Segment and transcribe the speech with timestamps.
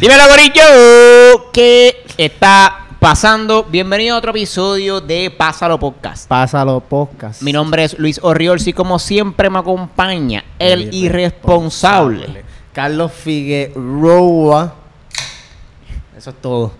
[0.00, 3.64] Dímelo, Gorillo, ¿qué está pasando?
[3.64, 6.26] Bienvenido a otro episodio de Pásalo Podcast.
[6.26, 7.42] Pásalo podcast.
[7.42, 12.44] Mi nombre es Luis Orriolsi, como siempre me acompaña el irresponsable.
[12.72, 14.74] Carlos Figueroa.
[16.16, 16.72] Eso es todo.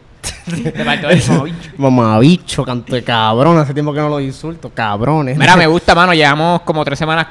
[0.46, 1.70] Te faltó el mamabicho.
[1.76, 3.58] Mamabicho, canto de cabrón.
[3.58, 4.70] Hace tiempo que no los insulto.
[4.70, 5.36] Cabrones.
[5.36, 6.14] Mira, me gusta, mano.
[6.14, 7.26] Llevamos como tres semanas,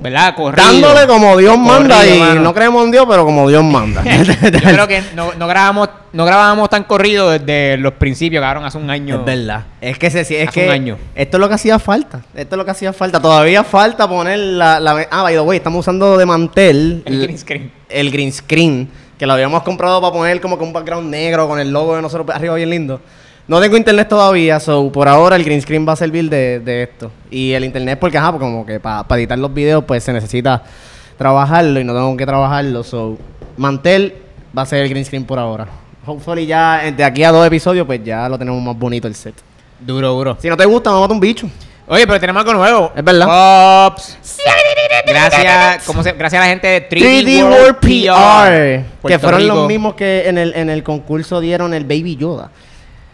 [0.00, 0.34] ¿verdad?
[0.34, 0.64] Corrido.
[0.64, 2.40] Dándole como Dios manda y mano.
[2.40, 4.02] no creemos en Dios, pero como Dios manda.
[4.24, 8.78] Yo creo que no, no grabamos no grabábamos tan corrido desde los principios, cabrón, hace
[8.78, 9.16] un año.
[9.16, 9.64] Es verdad.
[9.80, 10.96] Es que se, es Hace que un año.
[11.14, 12.22] esto es lo que hacía falta.
[12.34, 13.20] Esto es lo que hacía falta.
[13.20, 17.38] Todavía falta poner la, la ah, by the way, estamos usando de mantel El green
[17.38, 17.70] screen.
[17.88, 21.58] el green screen que lo habíamos comprado para poner como que un background negro con
[21.58, 23.00] el logo de nosotros arriba bien lindo.
[23.48, 26.82] No tengo internet todavía, so por ahora el green screen va a servir de, de
[26.82, 27.10] esto.
[27.30, 30.62] Y el internet porque ajá, porque como que para editar los videos pues se necesita
[31.16, 33.16] trabajarlo y no tengo que trabajarlo, so
[33.56, 34.14] mantel
[34.56, 35.66] va a ser el green screen por ahora.
[36.04, 39.14] Hopefully ya eh, de aquí a dos episodios pues ya lo tenemos más bonito el
[39.14, 39.34] set.
[39.80, 40.36] Duro, duro.
[40.40, 41.48] Si no te gusta, vamos a matar un bicho.
[41.86, 42.92] Oye, pero tenemos algo nuevo.
[42.94, 43.86] Es verdad.
[43.88, 44.18] Pops.
[45.06, 48.84] Gracias, ¿cómo se- gracias a la gente de 3D, 3D World World PR.
[49.00, 49.08] PR.
[49.08, 49.54] Que fueron Rico.
[49.54, 52.50] los mismos que en el, en el concurso dieron el Baby Yoda.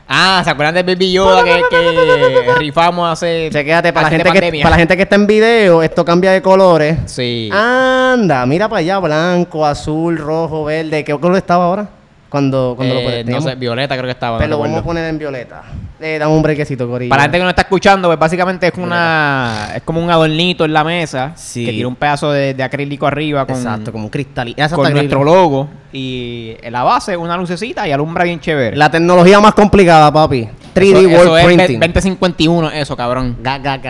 [0.08, 4.58] Ah, ¿se acuerdan del Baby Yoda que, que rifamos hace Chequéate, para la, gente que,
[4.58, 6.98] para la gente que está en video, esto cambia de colores.
[7.06, 7.48] Sí.
[7.52, 11.04] Anda, mira para allá, blanco, azul, rojo, verde.
[11.04, 11.88] ¿Qué color estaba ahora?
[12.28, 14.38] Cuando, cuando Eh, lo no sé, Violeta creo que estaba.
[14.38, 15.62] Pero no lo vamos a poner en violeta.
[16.00, 17.08] Eh, dame un brequecito, Corillo.
[17.08, 20.64] Para la gente que no está escuchando, pues básicamente es una es como un adornito
[20.64, 21.64] en la mesa Sí.
[21.64, 24.54] que tiene un pedazo de, de acrílico arriba con, Exacto, como un cristal.
[24.74, 28.76] Con nuestro logo y en la base una lucecita y alumbra bien chévere.
[28.76, 30.48] La tecnología más complicada, papi.
[30.74, 31.80] 3D Eso- World eso es Printing.
[31.80, 33.36] 2051, eso, cabrón.
[33.40, 33.80] Ga, ga.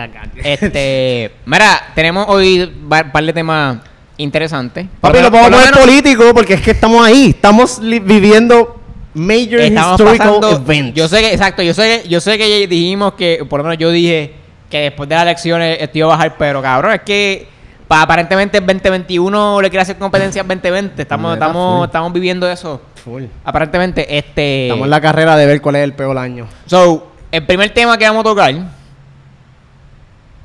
[0.43, 3.77] Este, mira, tenemos hoy un par de temas
[4.17, 4.85] interesantes.
[5.01, 7.31] Papi, lo podemos poner político porque es que estamos ahí.
[7.31, 8.79] Estamos viviendo
[9.15, 10.93] major estamos historical pasando- events.
[10.95, 13.77] Yo sé que, exacto, yo sé que, yo sé que dijimos que, por lo menos
[13.79, 14.33] yo dije
[14.69, 17.47] que después de las elecciones esto iba a bajar, pero cabrón, es que
[17.87, 21.01] pa- aparentemente el 2021 le quiere hacer competencia al 2020.
[21.01, 21.85] Estamos, estamos, full.
[21.85, 22.81] estamos viviendo eso.
[23.03, 23.23] Full.
[23.43, 24.67] Aparentemente, este.
[24.67, 26.47] Estamos en la carrera de ver cuál es el peor año.
[26.65, 28.53] So, el primer tema que vamos a tocar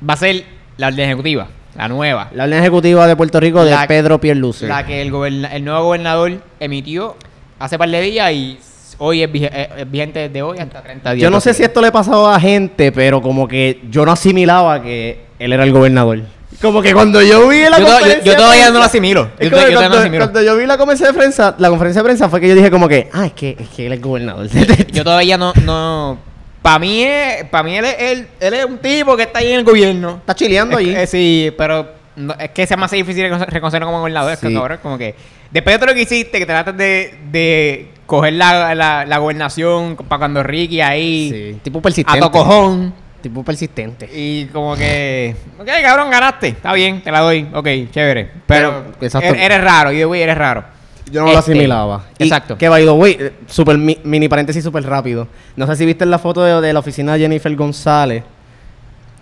[0.07, 0.43] va a ser
[0.77, 2.29] la orden ejecutiva, la nueva.
[2.33, 4.67] La orden ejecutiva de Puerto Rico de La- Pedro Pierluce.
[4.67, 7.15] La que el, el nuevo gobernador emitió
[7.61, 8.57] hace par de días y
[8.97, 11.23] hoy es, eh, es vigente desde hoy hasta 30 días.
[11.23, 14.81] Yo no sé si esto le pasaba a gente, pero como que yo no asimilaba
[14.81, 16.19] que él era el gobernador.
[16.61, 19.31] Como que cuando yo vi la Yo, yo- conferencia yo de todavía no lo asimilo.
[19.39, 20.25] Yo, yo todavía no lo cuando, asimilo.
[20.25, 22.69] cuando yo vi la conferencia de prensa, la conferencia de prensa fue que yo dije
[22.69, 24.47] como que, ah, es que, es que él es gobernador.
[24.91, 25.53] Yo todavía no...
[25.63, 26.17] no
[26.61, 29.51] para mí, es, para mí él, es, él, él es un tipo que está ahí
[29.51, 30.17] en el gobierno.
[30.19, 30.93] Está chileando allí.
[30.93, 34.33] que- eh, sí, pero no- es que sea más difícil reconocer- reconocerlo como gobernador.
[34.33, 34.53] Es que, Sí.
[34.53, 35.15] cabrón, como que
[35.51, 39.95] después de todo lo que hiciste, que tratas de, de coger la, la, la gobernación
[39.95, 42.19] para cuando Ricky ahí Sí, tipo a persistente.
[42.19, 44.09] tocojón Tipo persistente.
[44.11, 48.31] y como que, ok, cabrón, ganaste, está bien, te la doy, ok, chévere.
[48.47, 49.27] Pero, Pero, exacto.
[49.33, 50.63] er- eres raro, y güey, eres raro.
[51.11, 52.05] Yo no lo Este, asimilaba.
[52.17, 52.57] Y exacto.
[52.57, 55.27] Que by the way, eh, super mi- mini paréntesis súper rápido.
[55.55, 58.23] No sé si viste la foto de, de la oficina de Jennifer González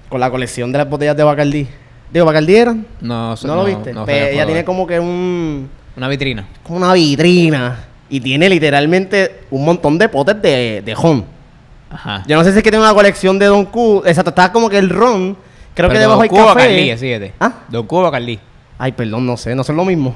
[0.07, 1.68] con la colección de las botellas de Bacardí.
[2.12, 2.85] Digo, ¿Bacardí eran?
[3.01, 3.91] No, ¿No, lo viste?
[3.94, 5.69] no Pues sé, ella tiene como que un...
[5.99, 6.45] una vitrina.
[6.63, 7.85] como una vitrina.
[8.09, 11.23] Y tiene literalmente un montón de potes de, de ron.
[11.91, 12.23] Ajá.
[12.25, 14.03] Yo no sé si es que tiene una colección de Don Q.
[14.05, 15.38] Exacto, está como que el ron.
[15.75, 16.67] Creo que debajo hay Don Cuba café.
[16.67, 17.33] Carlí, síguete.
[17.39, 17.53] ¿Ah?
[17.67, 18.39] Don Cuba Carlí.
[18.77, 20.15] Ay, perdón, no sé, no son lo mismo.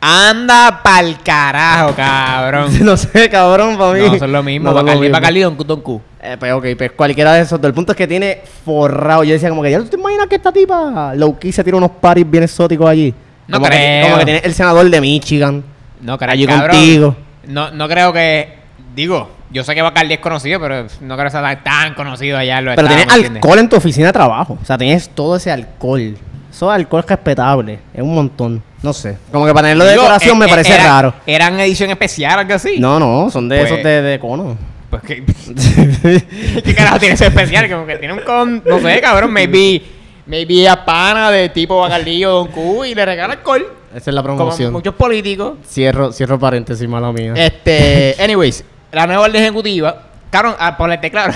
[0.00, 2.72] Anda pa'l carajo, cabrón.
[2.84, 4.08] no sé, cabrón, para mí.
[4.08, 4.72] No, son lo mismo.
[4.72, 5.10] No.
[5.10, 6.00] Bacardí, Don Q, Don Q.
[6.22, 7.62] Eh, pues ok, pues cualquiera de esos.
[7.62, 9.22] El punto es que tiene forrado.
[9.24, 11.76] Yo decía como que, ¿ya tú te imaginas que esta tipa low key se tira
[11.76, 13.14] unos paris bien exóticos allí?
[13.50, 14.04] No como Que, creo.
[14.04, 15.64] como que tiene el senador de Michigan.
[16.00, 16.70] No, creo Allí cabrón.
[16.76, 17.16] contigo.
[17.46, 18.58] No, no creo que.
[18.94, 22.58] Digo, yo sé que Bacardi es conocido, pero no creo que sea tan, conocido allá
[22.58, 24.58] en los Pero estados, tienes alcohol en tu oficina de trabajo.
[24.60, 26.16] O sea, tienes todo ese alcohol.
[26.50, 27.78] Eso alcohol es respetable.
[27.94, 28.62] Es un montón.
[28.82, 29.18] No sé.
[29.30, 31.14] Como que para tenerlo de Digo, decoración eh, me eh, parece era- raro.
[31.26, 32.78] ¿Eran edición especial o algo así?
[32.78, 34.56] No, no, son de Pues- esos de, de cono.
[34.90, 35.24] Pues que.
[36.64, 37.68] ¿Qué carajo tiene ese especial?
[37.70, 38.62] Como que tiene un con.
[38.66, 39.32] No sé, cabrón.
[39.32, 39.82] Maybe.
[40.30, 43.66] Maybe a pana de tipo Bacardi o Don Q y le regala alcohol.
[43.94, 44.72] Esa es la Como promoción.
[44.72, 45.54] muchos políticos.
[45.68, 47.32] Cierro, cierro paréntesis, mala mía.
[47.36, 51.32] Este, anyways, la nueva orden ejecutiva, cabrón, a ponerte claro.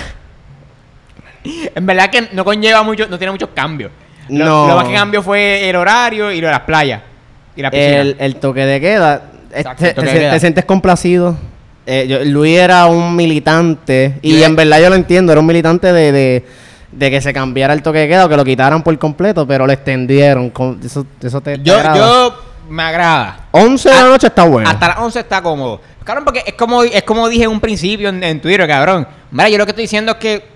[1.43, 3.91] en verdad que no conlleva mucho, no tiene muchos cambios.
[4.29, 4.67] Lo, No.
[4.69, 7.01] lo más que cambió fue el horario y lo de las playas.
[7.55, 8.01] Y la piscina.
[8.01, 9.21] el, el toque de queda.
[9.53, 10.31] Exacto, Te, el toque te- de queda.
[10.31, 11.37] te sientes complacido.
[11.85, 14.17] Eh, yo- Luis era un militante.
[14.21, 15.31] Y en verdad yo lo entiendo.
[15.31, 16.45] Era un militante de, de,
[16.95, 19.45] de que se cambiara el toque de queda o que lo quitaran por completo.
[19.47, 20.49] Pero lo extendieron.
[20.49, 21.97] Con- Eso, eso te, te yo, agrada.
[21.97, 23.39] yo me agrada.
[23.51, 24.69] 11 de la Ah, noche está bueno.
[24.69, 25.81] Hasta las 11 está cómodo.
[26.03, 29.07] Cabrón, porque es como, es como dije en un principio en, en Twitter, cabrón.
[29.31, 30.55] Mira, yo lo que estoy diciendo es que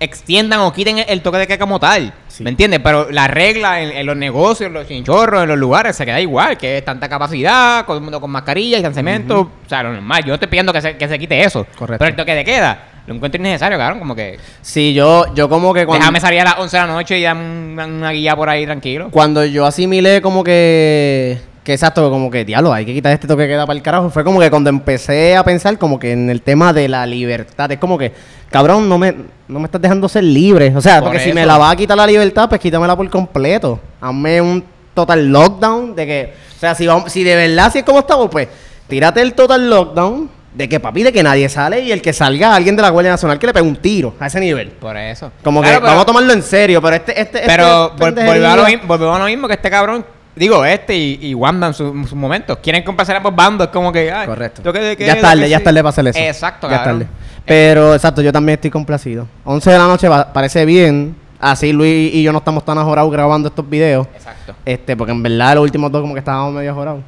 [0.00, 2.12] extiendan o quiten el, el toque de queda como tal.
[2.26, 2.42] Sí.
[2.42, 2.80] ¿Me entiendes?
[2.82, 6.20] Pero la regla en, en los negocios, en los chinchorros, en los lugares, se queda
[6.20, 9.40] igual, que es tanta capacidad, con, el mundo con mascarilla, distanciamiento.
[9.64, 10.22] O sea, lo normal.
[10.22, 11.64] Yo no estoy pidiendo que se, que se quite eso.
[11.76, 11.98] Correcto.
[12.00, 13.98] Pero el toque de queda, lo encuentro innecesario, cabrón.
[13.98, 14.38] Como que.
[14.60, 17.22] Sí, yo, yo como que cuando, Déjame salir a las 11 de la noche y
[17.22, 19.08] dame una, una guía por ahí tranquilo.
[19.10, 21.40] cuando yo asimilé como que...
[21.64, 24.10] Que exacto, como que, diablo, hay que quitar este toque que queda para el carajo.
[24.10, 27.70] Fue como que cuando empecé a pensar como que en el tema de la libertad.
[27.70, 28.12] Es como que,
[28.50, 29.14] cabrón, no me,
[29.46, 30.72] no me estás dejando ser libre.
[30.74, 33.08] O sea, Por porque si me la va a quitar la libertad, pues quítamela por
[33.08, 33.78] completo.
[34.00, 36.32] Hazme un total lockdown de que...
[36.56, 38.48] O sea, si, vamos, si de verdad así es como estamos, pues
[38.88, 42.54] tírate el total lockdown de que, papi, de que nadie sale y el que salga
[42.54, 44.68] alguien de la Guardia Nacional que le pegue un tiro a ese nivel.
[44.68, 45.32] Por eso.
[45.42, 47.18] Como Claro, que pero- vamos a tomarlo en serio, pero este...
[47.20, 49.70] este Pero este vol- volvemos a, lo, pendejería- mi- volvemos a lo mismo que este
[49.70, 50.04] cabrón.
[50.34, 52.58] Digo, este y, y Wanda en su- en sus momentos.
[52.62, 53.66] Quieren complacer a ambos bandos.
[53.66, 54.10] Es como que.
[54.10, 54.62] ay, Correcto.
[54.98, 56.18] ya es tarde, ya es tarde para hacer eso.
[56.18, 57.00] Exacto, ya cabrón.
[57.00, 57.10] tarde.
[57.44, 59.26] Pero, exacto, yo también estoy complacido.
[59.44, 61.16] 11 de la noche va- parece bien.
[61.38, 64.06] Así Luis y yo no estamos tan ajorados grabando estos videos.
[64.14, 64.54] Exacto.
[64.64, 67.00] Este, porque en verdad los últimos dos como que estábamos medio ajorados.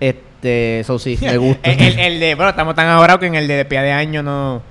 [0.00, 1.70] Este, eso sí, me gusta.
[1.70, 2.34] el, el- el de.
[2.34, 4.62] Bueno, estamos tan ahorrados que en el de despedida de año no.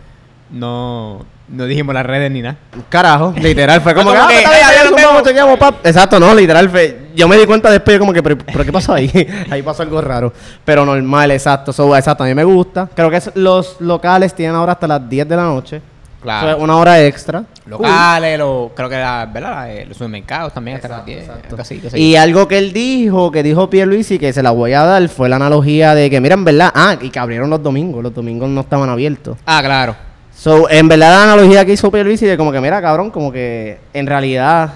[0.52, 1.26] No.
[1.50, 2.56] No dijimos las redes ni nada.
[2.90, 5.74] Carajo, literal, fue como, que, ah, que, ah.
[5.84, 8.94] Exacto, no, literal, fue, yo me di cuenta después, como que, pero, pero ¿qué pasó
[8.94, 9.12] ahí?
[9.52, 10.32] ahí pasó algo raro.
[10.64, 12.90] Pero normal, exacto, so, exacto, a mí me gusta.
[12.96, 15.82] Creo que es- los locales tienen ahora hasta las 10 de la noche.
[16.24, 16.52] Claro.
[16.52, 17.44] Es una hora extra.
[17.66, 19.72] Locales, lo, creo que la, ¿verdad?
[19.72, 21.24] Eh, los supermercados también hasta las Exacto, 10.
[21.24, 21.56] exacto.
[21.76, 22.02] algo así.
[22.02, 25.30] Y algo que él dijo, que dijo Pierluisi, que se la voy a dar, fue
[25.30, 28.50] la analogía de que, mira, en verdad, ah, y que abrieron los domingos, los domingos
[28.50, 29.38] no estaban abiertos.
[29.46, 29.96] Ah, claro.
[30.36, 33.80] So, en verdad la analogía que hizo Pierluisi de como que, mira, cabrón, como que
[33.94, 34.72] en realidad,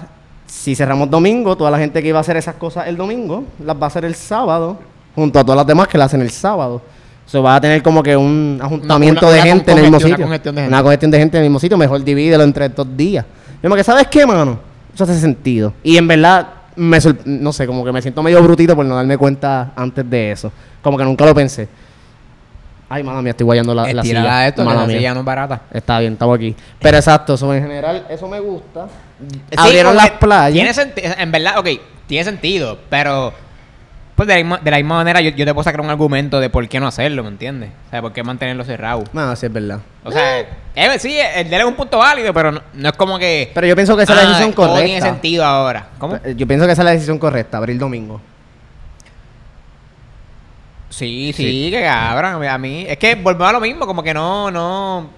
[0.46, 3.76] si cerramos domingo, toda la gente que iba a hacer esas cosas el domingo, las
[3.76, 4.78] va a hacer el sábado,
[5.14, 6.80] junto a todas las demás que las hacen el sábado.
[7.28, 10.00] So, va a tener como que un ajuntamiento Una- de una gente en el mismo
[10.00, 10.16] sitio.
[10.16, 10.74] una congestión de gente.
[10.74, 13.24] Una congestión de gente en el mismo sitio, mejor divídelo entre estos días.
[13.62, 14.58] Yo me que, ¿sabes qué, mano?
[14.94, 15.74] Eso hace sentido.
[15.82, 19.18] Y en verdad, me no sé, como que me siento medio brutito por no darme
[19.18, 20.50] cuenta antes de eso.
[20.80, 21.68] Como que nunca lo pensé.
[22.88, 24.46] Ay, mala mía, estoy guayando la, la silla.
[24.48, 24.96] esto, que Mala la mía.
[24.96, 25.60] silla no es barata.
[25.70, 26.56] Está bien, estamos aquí.
[26.80, 28.86] Pero exacto, eso en general, eso me gusta.
[29.30, 30.54] Sí, Abrieron las playas.
[30.54, 31.68] Tiene sentido, en verdad, ok,
[32.06, 33.34] tiene sentido, pero
[34.18, 36.40] pues de la misma, de la misma manera yo, yo te puedo sacar un argumento
[36.40, 37.70] de por qué no hacerlo, ¿me entiendes?
[37.86, 39.04] O sea, por qué mantenerlo cerrado.
[39.12, 39.78] No, sí es verdad.
[40.02, 40.40] O sea,
[40.74, 43.52] eh, sí, el de él es un punto válido, pero no, no es como que...
[43.54, 44.84] Pero yo pienso que esa es la ah, decisión todo correcta.
[44.86, 45.90] tiene sentido ahora.
[46.00, 46.18] ¿Cómo?
[46.34, 48.20] Yo pienso que esa es la decisión correcta, abrir domingo.
[50.90, 52.44] Sí, sí, que cabrón.
[52.44, 55.10] A mí, es que volvemos a lo mismo, como que no, no.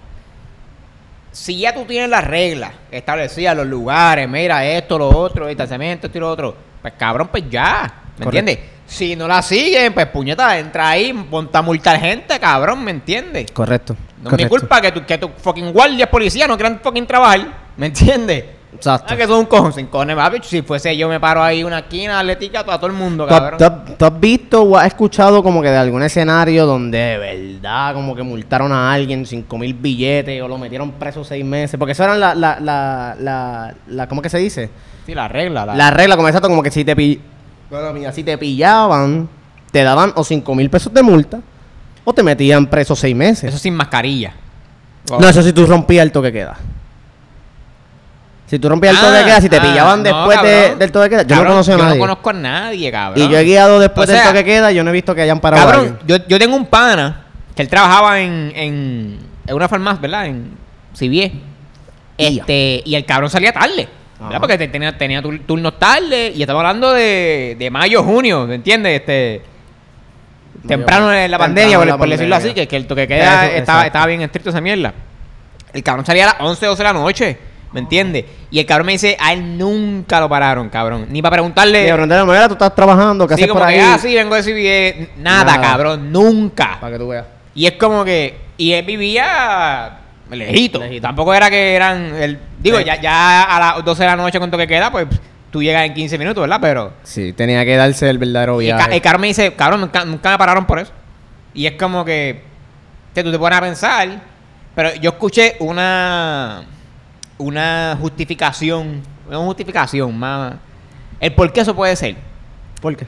[1.31, 6.19] Si ya tú tienes las reglas establecidas, los lugares, mira esto, lo otro, distanciamiento, esto
[6.19, 7.91] y lo otro, pues cabrón, pues ya.
[8.19, 8.59] ¿Me entiendes?
[8.91, 13.49] Si no la siguen, pues puñeta, entra ahí, ponte a multar gente, cabrón, ¿me entiendes?
[13.51, 13.95] Correcto.
[14.21, 17.47] No es mi culpa que tu, que tu fucking guardias policías no quieran fucking trabajar,
[17.77, 18.43] ¿me entiendes?
[18.75, 19.13] Exacto.
[19.13, 20.39] Ah, que son un cojón, sin cojones, papi.
[20.43, 23.39] Si fuese yo me paro ahí una esquina atlética a todo el mundo, ¿Tú, has-
[23.39, 23.57] cabrón.
[23.59, 27.17] tú has- tú has visto o has escuchado como que de algún escenario donde de
[27.17, 31.77] verdad como que multaron a alguien cinco mil billetes o lo metieron preso seis meses?
[31.77, 34.69] Porque eso eran la, la, la, la, la- ¿cómo que se dice?
[35.05, 37.19] Sí, la regla, la, La regla, como exacto, como que si te, pi-
[37.71, 39.27] Bueno, mira, si te pillaban,
[39.71, 41.39] te daban o cinco mil pesos de multa
[42.03, 43.45] o te metían preso seis meses.
[43.45, 44.33] Eso sin mascarilla.
[45.09, 46.57] No, eso si tú rompías el toque queda.
[48.47, 50.79] Si tú rompías el Ah, toque queda, si te ah, pillaban no, después de- cabrón.
[50.79, 51.21] del toque queda.
[51.23, 51.95] Yo Cabrón, no conozco a Yo nadie.
[51.97, 53.23] no conozco a nadie, cabrón.
[53.25, 55.21] y yo he guiado después O sea, del toque queda, yo no he visto que
[55.21, 55.63] hayan parado.
[55.63, 56.07] a Cabrón, alguien.
[56.21, 57.25] yo, yo tengo un pana
[57.55, 60.25] que él trabajaba en, en, en una farmacia, ¿verdad?
[60.25, 60.51] En
[60.93, 61.31] CBS.
[62.17, 63.87] Este, y el cabrón salía tarde.
[64.39, 68.55] Porque te- tenía, tenía tur- turnos tarde y estamos hablando de, de mayo, junio, ¿me
[68.55, 68.99] entiendes?
[69.01, 69.41] Este,
[70.67, 72.51] temprano en la Temprano pandemia, por, la por decirlo pandemia.
[72.51, 74.93] así, que, que el toque queda Eso, estaba, estaba bien estricto esa mierda.
[75.73, 77.37] El cabrón salía a las 11, 12 de la noche,
[77.71, 78.25] ¿me entiendes?
[78.51, 81.07] Y el cabrón me dice, a él nunca lo pararon, cabrón.
[81.09, 81.83] Ni para preguntarle...
[81.83, 83.91] Y de pronto, mira, tú estás trabajando, ¿qué Sí, haces como por que, ahí?
[83.93, 85.09] ah, sí, vengo de.
[85.17, 85.61] Nada, Nada.
[85.61, 86.77] cabrón, nunca.
[86.81, 87.25] Para que tú veas.
[87.55, 88.37] Y es como que.
[88.57, 89.97] Y él vivía
[90.29, 90.79] lejito.
[90.79, 91.01] Lejito.
[91.01, 92.13] Tampoco era que eran.
[92.15, 92.85] El, digo, Sí.
[92.85, 95.07] ya, ya a las 12 de la noche, con toque queda, pues
[95.51, 96.59] tú llegas en 15 minutos, ¿verdad?
[96.61, 96.93] Pero.
[97.03, 98.95] Sí, tenía que darse el verdadero el, viaje.
[98.95, 100.91] el cabrón me dice, cabrón, nunca, nunca me pararon por eso.
[101.53, 102.43] Y es como que.
[103.13, 104.09] Que tú te pones a pensar.
[104.75, 106.63] Pero yo escuché una.
[107.37, 109.01] Una justificación.
[109.27, 110.55] Una justificación más.
[111.19, 112.15] El por qué eso puede ser.
[112.81, 113.05] ¿Por qué?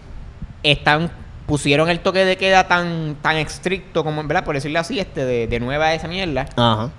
[0.64, 1.12] están
[1.46, 5.46] pusieron el toque de queda tan tan estricto como verdad por decirlo así este de,
[5.46, 6.90] de nueva esa mierda Ajá.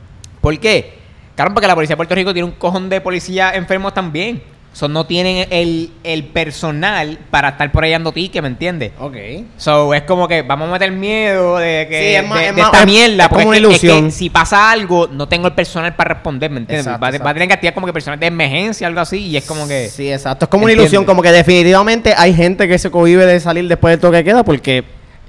[0.42, 0.98] ¿por qué?
[1.36, 4.42] Claro porque la policía de Puerto Rico tiene un cojón de policía enfermos también
[4.74, 8.90] So, no tienen el, el personal para estar por ahí dando tickets, ¿me entiendes?
[8.98, 9.14] Ok.
[9.56, 12.56] So, es como que vamos a meter miedo de que Sí, es más- de, es
[12.56, 13.22] de más- esta es- mierda.
[13.22, 14.10] es Porque como una que- es que ilusión.
[14.10, 16.86] si pasa algo, no tengo el personal para responder, ¿me entiendes?
[16.88, 19.36] Exacto, va, va a tener que activar como que personal de emergencia, algo así, y
[19.36, 19.88] es como que.
[19.90, 20.46] Sí, exacto.
[20.46, 20.92] Es como una ¿Entiendes?
[20.92, 24.24] ilusión, como que definitivamente hay gente que se cohibe de salir después del toque de
[24.24, 24.82] queda porque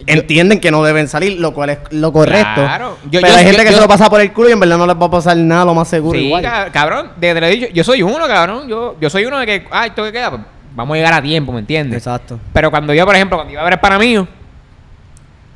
[0.07, 2.61] entienden que no deben salir, lo cual es lo correcto.
[2.61, 2.97] Claro.
[3.09, 4.59] Yo- Pero yo- hay gente yo- que se lo pasa por el culo y en
[4.59, 6.43] verdad no les va a pasar nada, lo más seguro Sí, igual.
[6.43, 8.67] ca- cabrón, de, te lo dicho, yo soy uno, cabrón.
[8.67, 10.41] Yo, yo soy uno de que, ay, esto que queda, pues,
[10.75, 11.97] vamos a llegar a tiempo, ¿me entiendes?
[11.97, 12.39] Exacto.
[12.53, 14.27] Pero cuando yo, por ejemplo, cuando iba a ver el pana mío,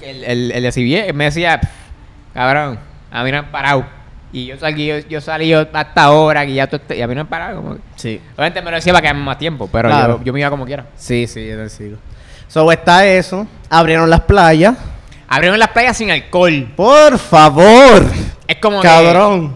[0.01, 1.69] el, el, el de CBS, me decía, "Pff,
[2.34, 2.79] cabrón,
[3.12, 3.86] a mí no han parado.
[4.31, 7.22] Y yo salí, yo, yo salí hasta ahora, que ya tú y a mí no
[7.22, 7.62] han parado.
[7.62, 8.22] Como que- Sí.
[8.36, 10.19] Obviamente me lo decía para quedarme más tiempo, pero Claro.
[10.19, 10.86] yo, yo me iba como quiera.
[10.96, 11.98] Sí, sí, yo te sigo.
[12.50, 13.48] So está eso.
[13.70, 14.75] Abrieron las playas.
[15.29, 16.74] Abrieron las playas sin alcohol.
[16.75, 18.06] Por favor.
[18.48, 19.56] Es como que- Cabrón.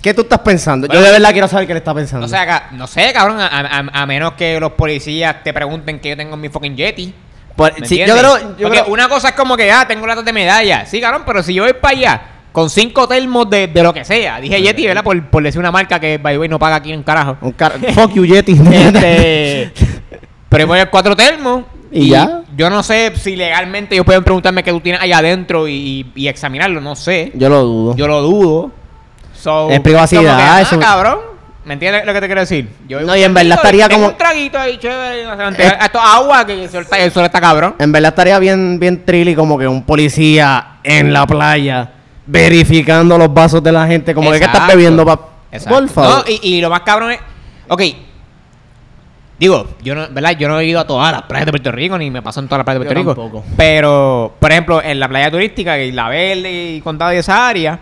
[0.00, 0.86] ¿Qué tú estás pensando?
[0.86, 2.26] Bueno, Yo de verdad quiero saber qué le está pensando.
[2.26, 6.10] O sea, no sé, cabrón, a, a- a menos que los policías te pregunten que
[6.10, 7.14] yo tengo en mi fucking Yeti.
[7.56, 10.84] Por- ¿Me sí, yo creo- una cosa es como que, ah, tengo latas de medalla.
[10.86, 12.22] Sí, cabrón, pero si yo voy para allá
[12.52, 14.40] con cinco termos de, de lo que sea.
[14.40, 15.02] Dije Yeti, ¿verdad?
[15.02, 17.38] Por, por decir una marca que, by the way, no paga aquí en carajo.
[17.40, 18.60] un car- fuck you Yeti.
[18.72, 19.72] Este,
[20.56, 21.64] pero voy a cuatro termos.
[21.90, 22.42] ¿Y ya?
[22.56, 26.26] Yo no sé si legalmente ellos pueden preguntarme qué tú tienes allá adentro y, y
[26.28, 26.80] examinarlo.
[26.80, 27.30] No sé.
[27.34, 27.96] yo lo dudo.
[27.96, 28.70] Yo lo dudo.
[29.34, 31.18] So, Es privacidad, ah, eso- cabrón.
[31.64, 32.68] ¿Me entiendes lo que te quiero decir?
[32.86, 35.26] Yo No, y en verdad estaría como- un traguito ahí, chévere.
[35.26, 37.74] o sea, Esto es agua que el sol está cabrón.
[37.78, 41.90] En verdad estaría bien, bien trilly como que un policía en la playa
[42.26, 44.14] verificando los vasos de la gente.
[44.14, 44.76] Como que ¿qué estás Exacto.
[44.76, 45.20] bebiendo, pa?
[45.52, 45.78] Exacto.
[45.78, 46.18] Por favor.
[46.18, 47.20] No, y, y lo más cabrón es.
[47.68, 47.82] Ok.
[49.44, 50.30] Digo, yo no, ¿verdad?
[50.38, 52.46] Yo no he ido a todas las playas de Puerto Rico, ni me paso en
[52.48, 53.22] todas las playas de Yo Puerto Rico.
[53.40, 53.44] tampoco.
[53.58, 57.78] Pero, por ejemplo, en la playa turística, que La Verde y Condado de esa área,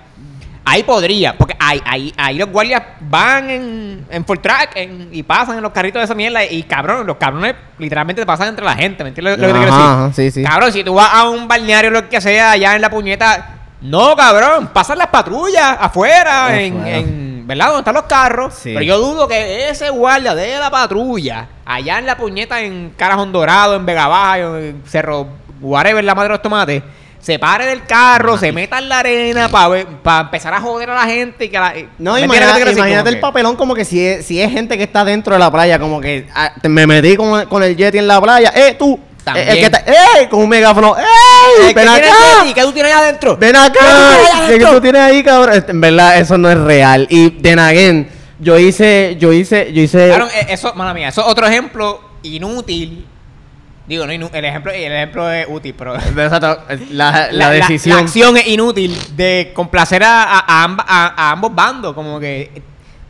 [0.64, 5.22] ahí podría, porque ahí, ahí, ahí los guardias van en, en full track en- y
[5.22, 8.64] pasan en los carritos de esa mierda y cabrón, los cabrones literalmente te pasan entre
[8.64, 9.86] la gente, ¿me entiendes lo que te quiero decir?
[9.88, 10.42] Ajá, sí, sí.
[10.42, 13.50] Cabrón, si tú vas a un balneario o lo que sea allá en la puñeta,
[13.82, 17.31] no, cabrón, pasan las patrullas afuera, en.
[17.42, 17.66] En- ¿verdad?
[17.66, 18.54] Donde están los carros.
[18.54, 18.70] Sí.
[18.72, 23.32] Pero yo dudo que ese guardia de la patrulla, allá en la puñeta, en Carajón
[23.32, 25.26] Dorado, en Vega Baja, en Cerro,
[25.60, 26.82] whatever, la madre de los tomates,
[27.20, 31.04] se pare del carro, se meta en la arena para empezar a joder a la
[31.04, 31.44] gente.
[31.44, 32.78] Y que la, No, ¿me entiendes lo que imagina- decir?
[32.78, 35.38] imagínate el que- papelón como que si es, si es gente que está dentro de
[35.38, 38.52] la playa, como que ah, me metí con, con el Yeti en la playa.
[38.56, 38.98] ¡Eh, tú!
[39.24, 39.48] También.
[39.48, 39.84] Eh, el que está-
[40.20, 40.28] ¡Eh!
[40.28, 40.94] Con un megáfono.
[40.94, 42.42] ¿qué ¡Ven tienes acá!
[42.42, 42.54] Yeti?
[42.54, 43.36] ¿Qué tú tienes ahí adentro?
[43.36, 43.80] ¡Ven acá!
[44.48, 45.64] ¿Qué tú tienes ahí cabrón?
[45.68, 47.06] En verdad, eso no es real.
[47.08, 48.10] Y de again,
[48.40, 50.08] yo hice, yo hice, yo hice.
[50.08, 53.06] Claro, eh, eso, mala mía, eso es otro ejemplo inútil.
[53.86, 56.58] Digo, no el ejemplo, el ejemplo es útil, pero Exacto,
[56.90, 57.96] la, la decisión.
[57.96, 61.92] La, acción es inútil de complacer a, a- ambos bandos.
[61.94, 62.62] Como que,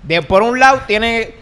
[0.02, 1.34] de por un lado, tiene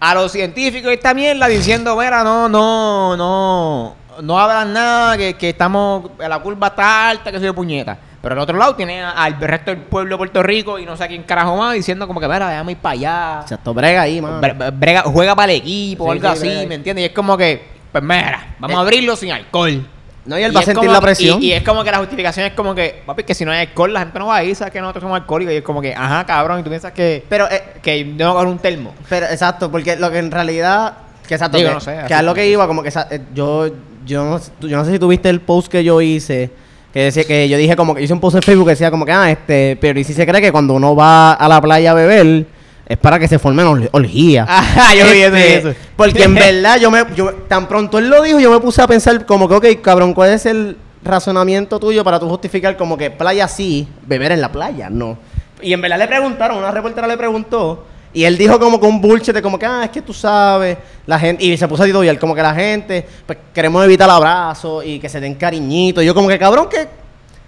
[0.00, 5.50] a los científicos esta mierda diciendo: Mira, no, no, no, no hablan nada, que, que
[5.50, 7.98] estamos, la curva está alta, que soy de puñeta.
[8.22, 11.04] Pero al otro lado tiene al resto del pueblo de Puerto Rico y no sé
[11.04, 13.38] a quién carajo más diciendo como que, mira, déjame ir para allá.
[13.42, 14.42] Exacto, brega ahí, man.
[14.42, 16.68] Bre- bre- brega- juega para el equipo o Sí, algo sí, así, brega.
[16.68, 17.02] ¿me entiendes?
[17.02, 18.82] Y es como que, pues mira, vamos a Eh.
[18.82, 19.86] abrirlo sin alcohol.
[20.26, 21.42] No, y él va a sentir como la presión.
[21.42, 23.60] Y, y es como que la justificación es como que, papi, que si no hay
[23.60, 25.54] alcohol, la gente no va a ir, sabes que nosotros somos alcohólicos.
[25.54, 28.46] Y es como que, ajá, cabrón, y tú piensas que, Pero, eh, que no con
[28.48, 28.92] un termo.
[29.08, 30.92] Pero exacto, porque lo que en realidad
[31.26, 33.70] que exacto, Digo, que, no sé, que a lo que iba como que eh, yo
[34.06, 36.50] yo no, sé- yo no sé si tuviste el post que yo hice
[36.92, 39.04] que decía que yo dije como que hice un post en Facebook que decía como
[39.06, 41.92] que ah este pero y si se cree que cuando uno va a la playa
[41.92, 42.46] a beber
[42.86, 44.46] es para que se formen ol- orgías.
[44.50, 45.78] Ajá, yo vi eso Este, eso.
[45.96, 48.88] Porque en verdad yo me yo, tan pronto él lo dijo, yo me puse a
[48.88, 53.10] pensar como que ok, cabrón, ¿cuál es el razonamiento tuyo para tú justificar como que
[53.10, 54.88] playa sí, beber en la playa?
[54.90, 55.16] No.
[55.62, 59.00] Y en verdad le preguntaron, una reportera le preguntó y él dijo como que un
[59.00, 60.76] bullshit de como que, ah, es que tú sabes,
[61.06, 64.84] la gente, y se puso a titubear, como que la gente, pues queremos evitar abrazos
[64.84, 66.02] y que se den cariñitos.
[66.02, 66.88] Y yo como que, cabrón, ¿qué,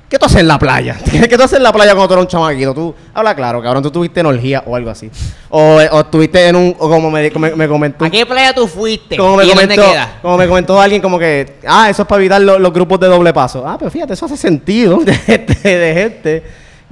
[0.09, 0.97] ¿qué tú haces en la playa?
[1.11, 2.75] ¿Qué tú haces en la playa cuando tú eres un chamaquito?
[2.75, 5.11] Tú, habla claro, cabrón, tú tuviste en orgía o algo así.
[5.50, 8.04] O, o estuviste en un, o como me, me, me comentó.
[8.04, 9.16] ¿A qué playa tú fuiste?
[9.16, 10.19] Como me, ¿Y dónde comentó, queda?
[10.23, 13.09] como me comentó alguien como que, ah, eso es para evitar lo- los grupos de
[13.09, 13.64] doble paso.
[13.66, 16.42] Ah, pero fíjate, eso hace sentido de gente, de gente.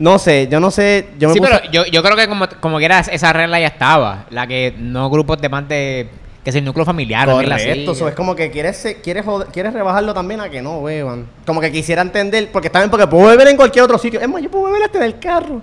[0.00, 2.49] No sé, yo no sé, yo me sí, puse- pero yo, yo creo que como,
[2.61, 4.25] como que era esa regla ya estaba.
[4.30, 6.09] La que no grupos de más de...
[6.42, 7.28] Que es el núcleo familiar.
[7.28, 11.26] Correcto, eso es como que quieres, quieres, joder- quieres rebajarlo también a que no beban.
[11.47, 14.19] Como que quisiera entender, porque está bien, porque puedo beber en cualquier otro sitio.
[14.21, 15.61] Es más, yo puedo beber hasta en el carro.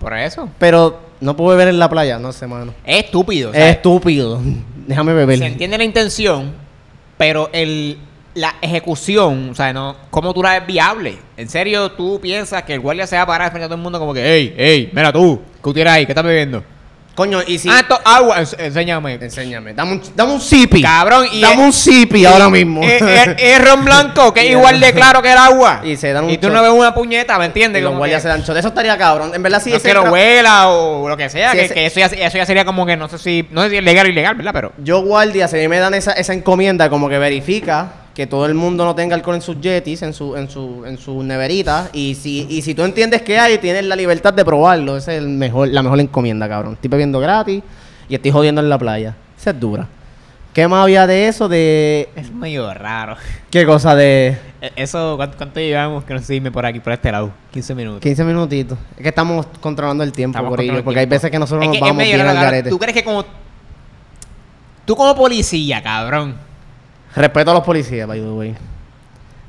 [0.00, 0.48] Por eso.
[0.58, 2.74] Pero no puedo beber en la playa, no sé, mano.
[2.84, 3.52] Es estúpido.
[3.54, 4.40] es estúpido.
[4.88, 5.38] Déjame beber.
[5.38, 6.54] Se entiende la intención,
[7.16, 7.98] pero el,
[8.40, 11.18] la ejecución, o sea, no, ¿cómo tú la ves viable?
[11.36, 13.82] En serio, tú piensas que el guardia se va a parar frente a todo el
[13.82, 16.06] mundo como que, hey, hey, mira tú, ¿qué tú tienes ahí?
[16.06, 16.62] ¿Qué estás bebiendo?
[17.12, 17.68] Coño, y si...
[17.68, 18.38] Ah, esto agua.
[18.40, 19.14] Ens- enséñame.
[19.14, 19.74] Enséñame.
[19.74, 20.80] Dame un, dame un sipi.
[20.80, 22.82] Cabrón, y Dame es- un sipi ahora mismo.
[22.82, 25.82] Es, es- es ron blanco, que es igual de claro que el agua.
[25.84, 26.56] Y se dan un Y tú shot.
[26.56, 27.82] no ves una puñeta, ¿me entiendes?
[27.82, 28.56] Y los guardias se dan shot.
[28.56, 29.32] Eso estaría cabrón.
[29.34, 29.68] En verdad sí.
[29.70, 32.06] no ese que lo huela o lo que sea, Sí, que, ese- que eso, ya,
[32.06, 34.36] eso ya sería como que no sé si, no sé si es legal o ilegal,
[34.36, 34.52] ¿verdad?
[34.54, 38.54] Pero Yo guardia, si me dan esa, esa encomienda, como que verifica que todo el
[38.54, 41.88] mundo no tenga alcohol en sus jetis, en su, en su, en su neverita.
[41.92, 44.96] Y si, y si tú entiendes que hay, tienes la libertad de probarlo.
[44.96, 46.74] Esa es el mejor, la mejor encomienda, cabrón.
[46.74, 47.62] Estoy bebiendo gratis
[48.08, 49.16] y estoy jodiendo en la playa.
[49.38, 49.86] Esa es dura.
[50.52, 51.48] ¿Qué más había de eso?
[51.48, 52.08] De.
[52.16, 53.16] es medio raro.
[53.50, 53.94] ¿Qué cosa?
[53.94, 56.02] De E- Eso, ¿cuánto, cuánto llevamos?
[56.02, 57.30] Que no sé, dime por aquí, por este lado.
[57.52, 58.00] 15 minutos.
[58.00, 58.76] 15 minutitos.
[58.96, 61.62] Es que estamos controlando el tiempo, Estamos por ello, el porque hay veces que nosotros
[61.62, 62.68] Es nos que vamos bien al garete.
[62.70, 63.24] ¿Tú crees que como...
[64.84, 66.34] Tú como policía, cabrón.
[67.16, 68.54] Respeto a los policías, by the way.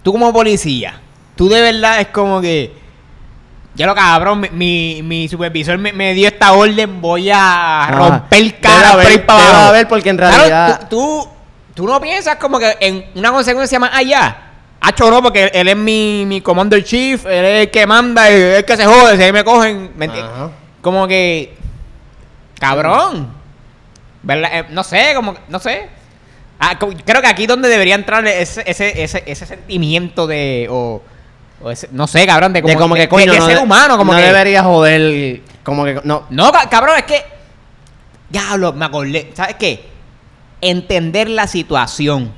[0.04, 1.00] Tú como policía.
[1.36, 2.80] Tú de verdad es como que...
[3.74, 7.92] Ya lo cabrón, mi, mi, mi supervisor me, me dio esta orden, voy a Ah,
[7.92, 9.70] romper cara haber- ahí para abajo.
[9.70, 11.30] haber, porque en Claro, realidad- tú, tú,
[11.76, 14.38] tú no piensas como que en una consecuencia más allá.
[14.82, 18.28] Hacho no, porque él, él es mi, mi commander chief, él es el que manda,
[18.30, 20.06] él es el que se jode, si ahí me cogen, ¿me?
[20.08, 20.50] Ajá.
[20.82, 21.56] Como que...
[22.60, 23.30] Cabrón.
[24.24, 24.50] ¿Verdad?
[24.54, 25.36] Eh, no sé, como...
[25.48, 25.88] No sé.
[26.64, 30.68] Ah, creo que aquí es donde debería entrar ese, ese, ese, ese sentimiento de...
[30.70, 31.02] O,
[31.64, 33.64] o ese- no sé, cabrón, de como, de como que coño de no ser de-
[33.64, 34.26] humano, como no que...
[34.26, 37.24] debería joder como que no No, ca- cabrón, es que.
[38.30, 39.32] Diablo, me acordé.
[39.34, 39.86] ¿Sabes qué?
[40.62, 42.32] Entender la situación.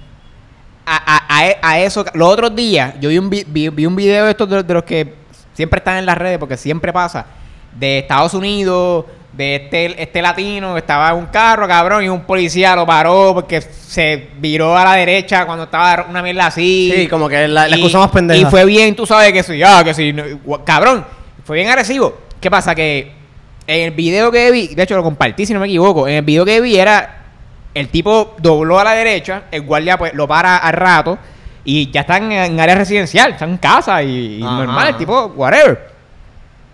[0.85, 2.05] A, a- a- a eso.
[2.13, 4.73] Los otros días, yo vi un, vi, vi- vi un video de estos de, de
[4.73, 5.15] los que
[5.53, 7.25] siempre están en las redes, porque siempre pasa.
[7.77, 12.21] De Estados Unidos, de este, este latino que estaba en un carro, cabrón, y un
[12.21, 16.93] policía lo paró porque se viró a la derecha cuando estaba una mierda así.
[16.95, 19.61] sí como que la, la excusa más pendeja Y fue bien, tú sabes que sí,
[19.63, 20.13] ah, que sí.
[20.13, 20.23] no,
[20.63, 21.05] cabrón,
[21.43, 22.17] fue bien agresivo.
[22.39, 22.75] ¿Qué pasa?
[22.75, 23.11] Que
[23.65, 26.21] en el video que vi, de hecho lo compartí si no me equivoco, en el
[26.23, 27.23] video que vi era
[27.73, 31.17] el tipo dobló a la derecha, el guardia pues lo para al rato
[31.65, 35.93] y ya están en área residencial, están en casa y, normal, el tipo, whatever.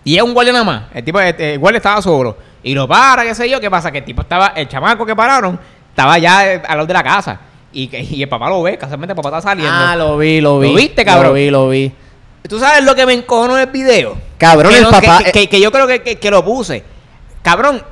[0.02, 0.82] Y es un guardia nada más.
[0.92, 2.36] El tipo, este, el guardia estaba solo.
[2.62, 3.60] Y lo para, qué sé yo.
[3.60, 3.90] ¿Qué pasa?
[3.90, 7.02] Que el tipo estaba, el chamaco que pararon, estaba ya eh, al lado de la
[7.02, 7.40] casa.
[7.72, 9.72] Y, que- y el papá lo ve, casualmente el papá está saliendo.
[9.74, 11.28] ah lo vi lo vi ¿Lo viste, cabrón?
[11.28, 11.92] lo vi lo vi
[12.48, 14.16] ¿Tú sabes lo que me encojonó del video?
[14.38, 16.82] Cabrón, que el no- papá- Que, que- que yo creo que, que- que lo puse.
[17.42, 17.82] Cabrón,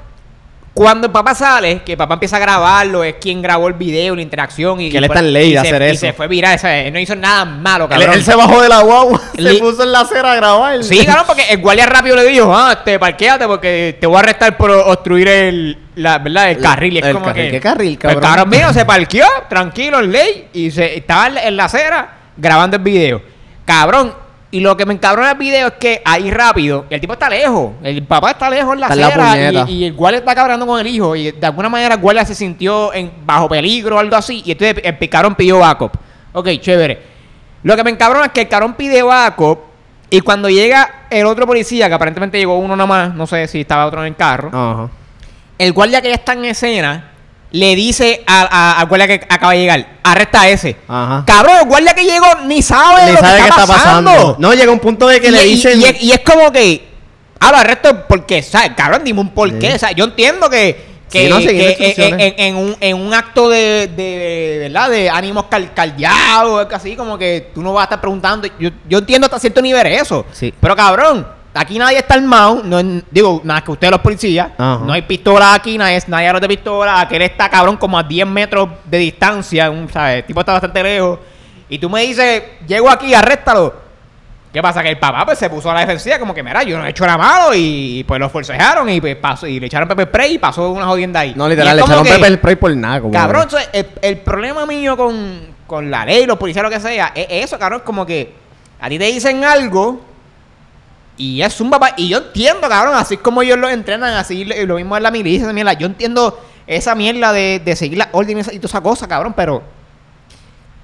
[0.79, 4.15] cuando el papá sale, que el papá empieza a grabarlo, es quien grabó el video,
[4.15, 4.81] la interacción.
[4.81, 6.01] Y, Que él y está en ley y de se- hacer y eso.
[6.07, 6.57] se fue viral.
[6.93, 8.15] no hizo nada malo, él, cabrón.
[8.15, 11.05] él se bajó de la guagua se Li- puso en la acera a grabar Sí,
[11.05, 14.57] cabrón, porque el guardia rápido le dijo, ah, este, parquéate porque te voy a arrestar
[14.57, 16.51] por obstruir el, la, ¿verdad?
[16.51, 16.95] el El- carril.
[16.95, 17.45] Y es el como carril.
[17.47, 18.23] que- ¿Qué carril, Pues, cabrón?
[18.31, 22.09] cabrón mío se parqueó, tranquilo, en ley, y se estaba en la, en la acera
[22.37, 23.21] grabando el video.
[23.65, 24.15] Cabrón,
[24.51, 27.73] y lo que me encabrona el video es que ahí rápido, el tipo está lejos,
[27.83, 30.67] el papá está lejos en la Está en la y, y el guardia está cabrando
[30.67, 33.99] con el hijo y de alguna manera el guardia se sintió en, bajo peligro o
[33.99, 35.93] algo así y entonces el picarón pidió backup.
[36.33, 36.99] Ok, chévere.
[37.63, 39.59] Lo que me encabrona es que el cabrón pide backup
[40.09, 43.61] y cuando llega el otro policía, que aparentemente llegó uno nada más, no sé si
[43.61, 44.91] estaba otro en el carro,
[45.59, 47.11] el guardia que ya está en escena
[47.51, 50.77] le dice a- a- al guardia que acaba de llegar, arresta a ese.
[50.87, 51.25] Ajá.
[51.27, 54.53] Cabrón, el guardia que llegó ni sabe ni lo sabe que qué está, pasando no
[54.55, 56.87] llega un punto de que y, le dicen y es, y es como que,
[57.41, 58.73] ah, lo arresto porque, ¿sabes?
[58.77, 59.73] Cabrón, dime un porqué.
[59.73, 59.79] Sí.
[59.79, 63.49] Sea, yo entiendo que, que, Sí, no, que en, en- en un, en un acto
[63.49, 64.91] de, de, ¿verdad?
[64.91, 68.47] De ánimos cal, caldeados, así, como que tú no vas a estar preguntando.
[68.61, 70.27] Yo, yo entiendo hasta cierto nivel eso.
[70.33, 70.53] Sí.
[70.61, 72.63] Pero cabrón, aquí nadie está armado.
[72.65, 74.49] No, es- digo, nada que ustedes los policías.
[74.57, 74.81] Ajá.
[74.85, 77.01] No hay pistola aquí, nadie, nadie habla de pistola.
[77.01, 79.71] Aquel está cabrón como a 10 metros de distancia.
[79.71, 80.19] Un, ¿sabes?
[80.19, 81.19] El tipo está bastante lejos.
[81.69, 83.89] Y tú me dices, llego aquí, arréstalo.
[84.53, 84.83] ¿Qué pasa?
[84.83, 86.91] Que el papá pues se puso a la defensiva como que, mira, yo no he
[86.91, 90.35] hecho nada malo y, pues lo forcejaron y pues pasó, y le echaron pepper spray
[90.35, 91.35] y pasó una jodienda ahí.
[91.37, 93.69] no Y literal es le como echaron que, pepper spray por nada como Cabrón, entonces,
[93.75, 97.59] el, el problema mío con, con la ley, los policías, lo que sea, es eso,
[97.59, 98.33] cabrón, como que
[98.81, 100.01] a ti te dicen algo
[101.19, 101.91] y es un papá.
[101.97, 105.45] Y yo entiendo, cabrón, así como ellos lo entrenan, así lo mismo en la milicia,
[105.45, 105.75] esa mierda.
[105.75, 109.63] Yo entiendo esa mierda de, de seguir las órdenes y toda esa cosa, cabrón, pero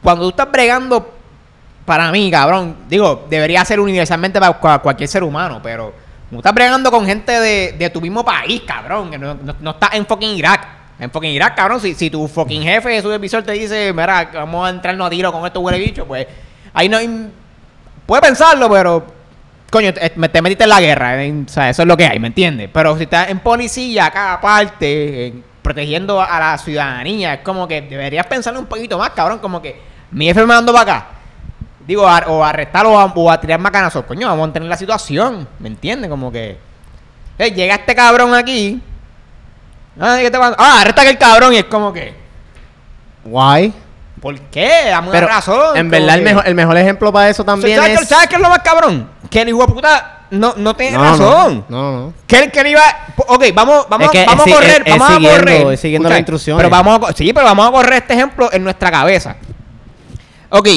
[0.03, 1.15] cuando tú estás bregando,
[1.87, 5.95] para mí, cabrón, digo, debería ser universalmente para cua- cualquier ser humano, pero
[6.31, 9.71] tú estás bregando con gente de, de tu mismo país, cabrón, que no, no, no
[9.71, 10.69] estás en fucking Irak.
[10.99, 14.71] En fucking Irak, cabrón, si, si tu fucking jefe supervisor te dice, mira, vamos a
[14.71, 16.27] entrarnos a tiro con estos huele bichos, pues
[16.73, 17.31] ahí no hay...
[18.07, 19.05] Puede pensarlo, pero
[19.75, 22.07] coño, te, me- te metiste en la guerra, eh, o sea, eso es lo que
[22.07, 22.71] hay, ¿me entiendes?
[22.73, 27.83] Pero si estás en policía acá aparte, en- protegiendo a la ciudadanía, es como que
[27.83, 29.81] deberías pensarlo un poquito más, cabrón, como que
[30.13, 31.07] mi jefe me mandó para acá.
[31.87, 34.05] Digo, a- o arrestarlo o a, o a tirar macanazos.
[34.05, 36.09] Coño, vamos a mantener la situación, ¿me entiendes?
[36.09, 36.57] Como que...
[37.39, 38.81] eh, llega este cabrón aquí
[40.01, 40.37] Ah, ¿qué te?
[40.37, 42.15] Ah, arresta que el cabrón y es como que.
[43.25, 43.73] Why?
[44.21, 44.87] ¿Por qué?
[44.89, 45.77] Dame una razón.
[45.77, 48.09] en verdad el mejor, el mejor ejemplo para eso también ¿Sabes, qué- es...
[48.09, 49.09] ¿Sabes qué es lo más cabrón?
[49.43, 51.65] El hijo puta no, no tiene No, razón.
[51.69, 52.83] No, no, que él iba.
[53.29, 54.83] Ok, vamos, vamos, Es que vamos a correr.
[54.87, 55.73] es- es vamos a siguiendo- correr.
[55.73, 56.59] es siguiendo las instrucciones.
[56.59, 59.37] Pero vamos a, co- sí, pero vamos a correr este ejemplo en nuestra cabeza.
[60.51, 60.69] Ok.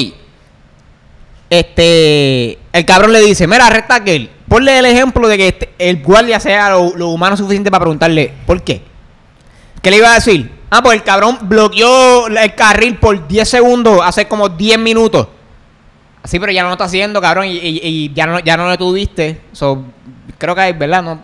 [1.50, 2.58] Este.
[2.72, 4.30] El cabrón le dice: Mira, arresta a aquel.
[4.48, 8.32] Ponle el ejemplo de que este- el guardia sea lo, lo humano suficiente para preguntarle:
[8.46, 8.82] ¿Por qué?
[9.82, 10.58] ¿Qué le iba a decir?
[10.70, 15.28] Ah, pues el cabrón bloqueó la- el carril por 10 segundos hace como 10 minutos.
[16.24, 18.68] Sí, pero ya no lo está haciendo, cabrón, y, y- y ya no ya no
[18.68, 19.40] lo tuviste.
[19.52, 19.84] So,
[20.36, 21.02] creo que hay, ¿verdad?
[21.02, 21.20] No,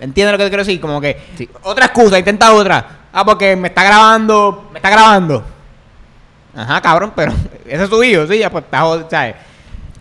[0.00, 0.80] ¿Entiendes lo que te quiero decir?
[0.80, 1.48] Como que Sí.
[1.62, 2.84] otra excusa, intenta otra.
[3.12, 5.44] Ah, porque me está grabando, me está grabando.
[6.56, 7.32] Ajá, cabrón, pero
[7.66, 9.36] ese es tu hijo, sí, ya pues está ¿sabes?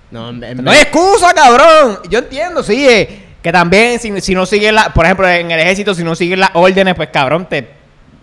[0.10, 2.00] No, No hay excusa, cabrón.
[2.10, 5.60] Yo entiendo, sí, eh, que también si, si no sigues la, por ejemplo, en el
[5.60, 7.70] ejército, si no sigues las órdenes, pues cabrón, te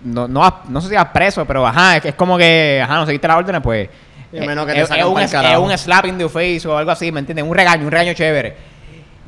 [0.04, 3.06] no, no, no sé si vas preso, pero ajá, es, es como que, ajá, no
[3.06, 3.88] seguiste las órdenes, pues.
[4.32, 7.10] Y menos que te es, un, es un slap in the face o algo así,
[7.10, 7.44] ¿me entiendes?
[7.46, 8.54] Un regaño, un regaño chévere.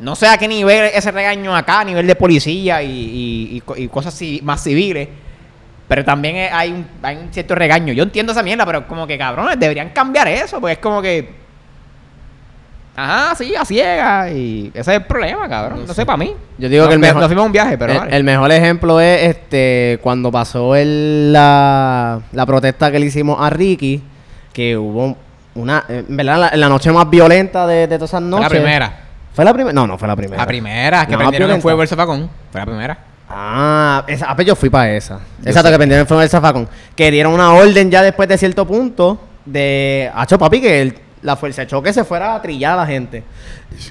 [0.01, 3.61] No sé a qué nivel ese regaño acá, a nivel de policía y, y- y
[3.61, 5.09] co- y cosas así, más civiles.
[5.89, 7.93] Pero también hay un, hay un cierto regaño.
[7.93, 11.41] Yo entiendo esa mierda, pero como que cabrones, deberían cambiar eso, pues es como que.
[12.97, 14.31] Ajá, sí, a ciega.
[14.31, 15.85] Y ese es el problema, cabrón.
[15.87, 16.35] No, sé, para mí.
[16.59, 17.93] Yo digo No, que el me- mejor- Nos fuimos un viaje, pero.
[17.93, 18.17] el, vale.
[18.17, 23.49] el mejor ejemplo es este cuando pasó el, la, la protesta que le hicimos a
[23.51, 24.03] Ricky,
[24.53, 25.17] que hubo
[25.55, 28.43] una, eh, en verdad, la, la noche más violenta de, de todas esas Fue noches.
[28.45, 29.01] la primera.
[29.33, 29.73] ¿Fue la primera?
[29.73, 30.43] No, no fue la primera.
[30.43, 32.29] La primera, que prendieron el fuego el zafacón.
[32.51, 32.99] Fue la primera.
[33.29, 35.21] Ah, esa, ah, pues yo fui para esa.
[35.45, 36.69] Exacto, que prendieron el fuego del zafacón.
[36.97, 40.11] Que dieron una orden ya después de cierto punto de...
[40.15, 43.23] Hacho, papi, que el- la fuerza de choque se fuera a trillar a la gente.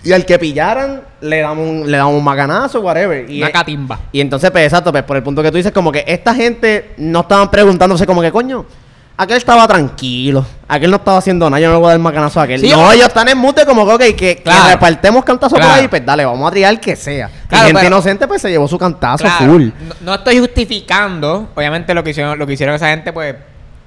[0.04, 3.30] Y al que pillaran, le damos un, le damos un macanazo, whatever.
[3.30, 4.00] Y, Una catimba.
[4.12, 6.95] y entonces, pues, exacto, pues, por el punto que tú dices, como que esta gente
[6.98, 8.65] no estaban preguntándose como que, coño,
[9.21, 12.39] aquel estaba tranquilo, aquel no estaba haciendo nada, yo no le voy a dar macanazo
[12.39, 12.62] a aquel.
[12.62, 14.69] Sí, no, ellos están en mute como que, ok, que, que Claro.
[14.69, 15.82] repartemos cantazos por Claro.
[15.82, 17.29] ahí, pues dale, vamos a trillar el que sea.
[17.49, 19.63] Claro, y gente pero- inocente, pues, se llevó su cantazo full.
[19.88, 23.36] No, no estoy justificando, obviamente lo que hicieron, lo que hicieron esa gente, pues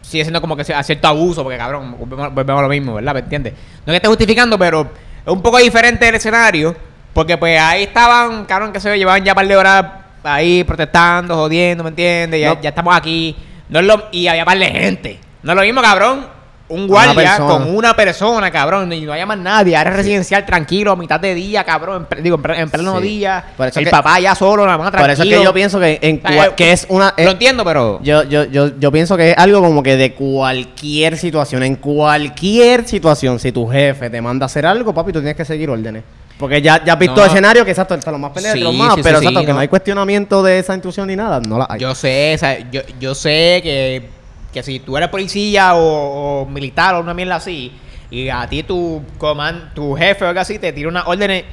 [0.02, 3.14] sigue siendo como que a cierto abuso, porque cabrón, volvemos, volvemos a lo mismo, ¿verdad?
[3.14, 3.54] ¿Me entiendes?
[3.86, 4.82] No es que esté justificando, pero
[5.24, 6.76] es un poco diferente el escenario,
[7.14, 9.84] porque pues ahí estaban, cabrón, que se llevaban ya un par de horas
[10.24, 12.38] ahí protestando, jodiendo, ¿me entiendes?
[12.40, 12.60] Ya, No.
[12.60, 13.34] ya estamos aquí.
[13.72, 15.18] No es lo, y había par de gente.
[15.42, 16.26] No es lo mismo, cabrón.
[16.68, 19.76] Un guardia con una persona, cabrón, y no haya más nadie.
[19.76, 22.06] Área residencial tranquilo, a mitad de día, cabrón.
[22.16, 23.02] en digo, en, ple- en pleno Sí.
[23.02, 23.44] día.
[23.58, 25.02] Por eso el que- papá ya solo, nada más tranquilo.
[25.02, 27.12] Por eso es que yo pienso que, en O sea, eh, que es una...
[27.18, 28.00] Lo eh, entiendo, pero.
[28.02, 32.86] yo, yo, yo, yo pienso que es algo como que de cualquier situación, en cualquier
[32.88, 36.04] situación, si tu jefe te manda a hacer algo, papi, tú tienes que seguir órdenes.
[36.42, 37.24] Porque ya, ya has visto No.
[37.24, 39.52] escenarios que exacto, están los más Sí, que los más, sí, pero sí, exacto, que
[39.52, 39.60] no.
[39.60, 41.78] hay cuestionamiento de esa instrucción ni nada, no la hay.
[41.78, 44.08] Yo sé, o sea, yo, yo sé que,
[44.52, 47.70] que si tú eres policía o, o militar o una mierda así,
[48.10, 51.44] y a ti tu coman, tu jefe o algo así te tira unas órdenes,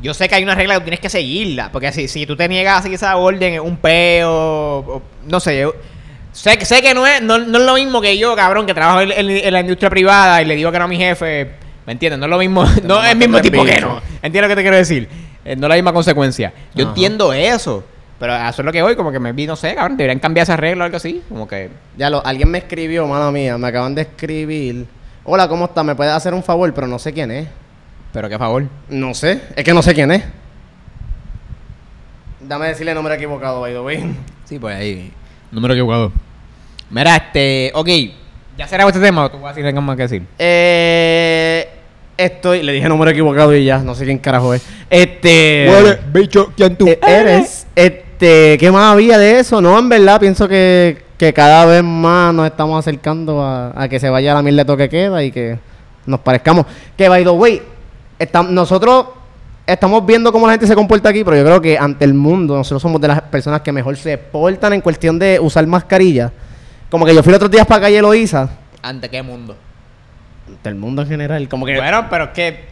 [0.00, 2.48] yo sé que hay una regla que tienes que seguirla, porque si, si tú te
[2.48, 5.74] niegas a seguir esa orden, es un peo, o- no sé, yo-
[6.32, 8.72] sé, que- sé que no es, no, no es lo mismo que yo, cabrón, que
[8.72, 11.60] trabajo en, en- en la industria privada y le digo que no a mi jefe,
[11.86, 12.18] ¿me entiendes?
[12.18, 14.00] No es lo mismo, no es el mismo tipo que no.
[14.22, 15.08] ¿Entiendes lo que te quiero decir?
[15.44, 16.52] Eh, no es la misma consecuencia.
[16.74, 16.90] Yo Ajá.
[16.90, 17.84] entiendo eso.
[18.18, 20.20] Pero a eso es lo que voy, como que me vi, no sé, cabrón, deberían
[20.20, 21.22] cambiar esa regla o algo así.
[21.28, 21.70] Como que.
[21.96, 24.86] Ya lo, alguien me escribió, mala mía, me acaban de escribir.
[25.24, 25.82] Hola, ¿cómo está?
[25.82, 26.72] ¿Me puedes hacer un favor?
[26.72, 27.48] Pero no sé quién es.
[28.12, 28.64] Pero que a favor.
[28.88, 30.22] No sé, es que no sé quién es.
[32.40, 34.16] Dame decirle el nombre equivocado, by the way.
[34.44, 35.12] Sí, pues ahí.
[35.50, 36.12] Número equivocado.
[36.90, 37.72] Mira, este.
[37.74, 37.88] Ok.
[38.56, 40.22] Ya será este tema o tú vas a decir algo más que decir.
[40.38, 41.68] Eh,
[42.16, 44.62] estoy, le dije número equivocado y ya, no sé quién carajo es.
[44.90, 45.68] Este.
[46.12, 47.66] bicho, ¿quién eh, eres.
[47.74, 49.60] Este, ¿qué más había de eso?
[49.60, 53.98] No, en verdad pienso que, que cada vez más nos estamos acercando a, a que
[53.98, 55.58] se vaya la mierda de toque queda y que
[56.06, 56.66] nos parezcamos.
[56.96, 57.62] Que by the way,
[58.18, 59.06] estam- nosotros
[59.66, 62.54] estamos viendo cómo la gente se comporta aquí, pero yo creo que ante el mundo
[62.56, 66.30] nosotros somos de las personas que mejor se portan en cuestión de usar mascarilla.
[66.92, 68.50] Como que yo fui los otros días para calle Loíza.
[68.82, 69.56] ¿Ante qué mundo?
[70.46, 71.48] Ante el mundo en general.
[71.48, 71.74] Como que.
[71.74, 72.64] Bueno, pero es que.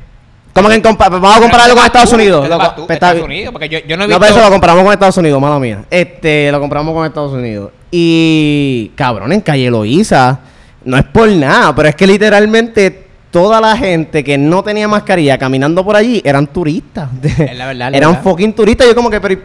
[0.53, 2.47] como que en compa- vamos a compararlo con Estados Unidos.
[2.47, 3.23] Lo, pues, Estados.
[3.23, 4.21] Unidos, porque yo, yo no he No, visto.
[4.21, 5.85] pero eso lo compramos con Estados Unidos, mala mía.
[5.91, 7.71] Este, lo compramos con Estados Unidos.
[7.91, 10.39] Y, cabrón, en Calle Loíza,
[10.85, 15.39] no es por nada, pero es que literalmente toda la gente que no tenía mascarilla
[15.39, 17.09] caminando por allí eran turistas.
[17.23, 18.23] Es la verdad, la eran verdad.
[18.23, 18.87] fucking turistas.
[18.87, 19.41] Yo como que, pero,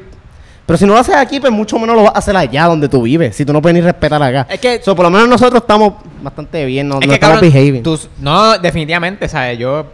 [0.65, 2.89] pero si no lo haces aquí, pues mucho menos lo vas a hacer allá donde
[2.89, 3.35] tú vives.
[3.35, 4.47] Si tú no puedes ni respetar acá.
[4.49, 7.35] Es que- So, por lo menos nosotros estamos bastante bien, no, Es no que, estamos
[7.37, 7.83] cabrón, behaving.
[7.83, 9.59] tus- no, definitivamente, ¿sabes?
[9.59, 9.85] Yo,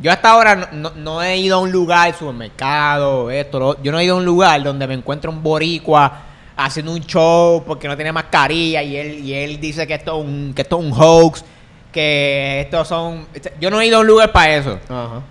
[0.00, 3.98] yo hasta ahora no, no- he ido a un lugar, supermercado, esto, lo- yo no
[3.98, 6.22] he ido a un lugar donde me encuentre un boricua
[6.56, 10.24] haciendo un show porque no tiene mascarilla y él, y él dice que esto, es
[10.26, 11.44] un, que esto es un hoax,
[11.92, 13.26] que estos son...
[13.60, 14.78] Yo no he ido a un lugar para eso.
[14.88, 15.22] Ajá.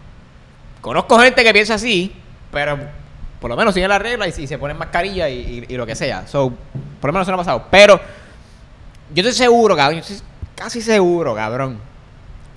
[0.81, 2.11] Conozco gente que piensa así,
[2.51, 2.77] pero
[3.39, 5.85] por lo menos sigue la regla y, y se ponen mascarilla y, y- y lo
[5.85, 6.25] que sea.
[6.27, 6.51] So,
[6.99, 7.65] por lo menos eso no ha pasado.
[7.69, 7.99] Pero
[9.13, 11.79] yo estoy seguro, cabrón, yo estoy casi seguro, cabrón,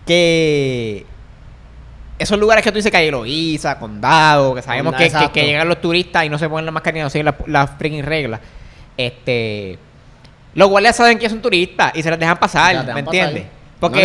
[0.06, 1.04] que
[2.18, 6.24] esos lugares que tú dices, Calle Loíza, Condado, que sabemos que, que- llegan los turistas
[6.24, 8.40] y no se ponen la mascarilla, no siguen las las freaking reglas,
[8.96, 9.78] este...
[10.54, 13.42] Los guardias saben que son turistas y se les dejan pasar, ¿me entiendes?
[13.78, 14.00] Porque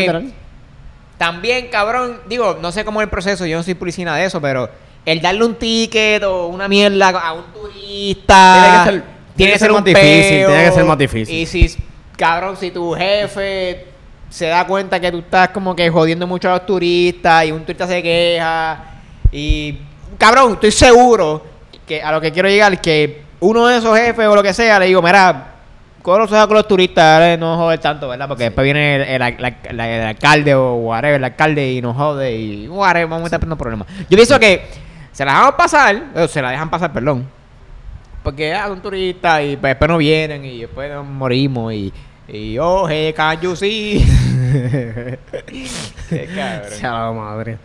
[1.18, 4.40] también, cabrón, digo, no sé cómo es el proceso, yo no soy policía de eso,
[4.42, 4.70] pero
[5.06, 9.60] el darle un ticket o una mierda a un turista Tiene que ser- tiene que
[9.60, 11.36] ser un más difícil, tiene que ser más difícil.
[11.36, 11.76] Y si,
[12.16, 13.88] cabrón, si tu jefe
[14.30, 17.62] se da cuenta que tú estás como que jodiendo mucho a los turistas y un
[17.64, 18.84] turista se queja
[19.32, 19.80] y,
[20.18, 21.44] cabrón, estoy seguro
[21.88, 24.80] que a lo que quiero llegar que uno de esos jefes o lo que sea
[24.80, 25.50] le digo, mira,
[26.04, 28.28] Coro se con los turistas, no joder tanto, ¿verdad?
[28.28, 33.24] Porque después viene el, alcalde o whatever, el alcalde y nos jode y whatever, vamos
[33.24, 33.88] a estar teniendo problemas.
[34.10, 34.66] Yo pienso que
[35.14, 37.26] se la dejamos pasar, o se la dejan pasar, perdón.
[38.24, 41.94] Porque ah, son turistas y pues, después no vienen y después nos morimos y,
[42.28, 44.06] y oh, hey, can you see?
[46.10, 46.82] Qué cabrón.
[46.82, 47.58] La madre.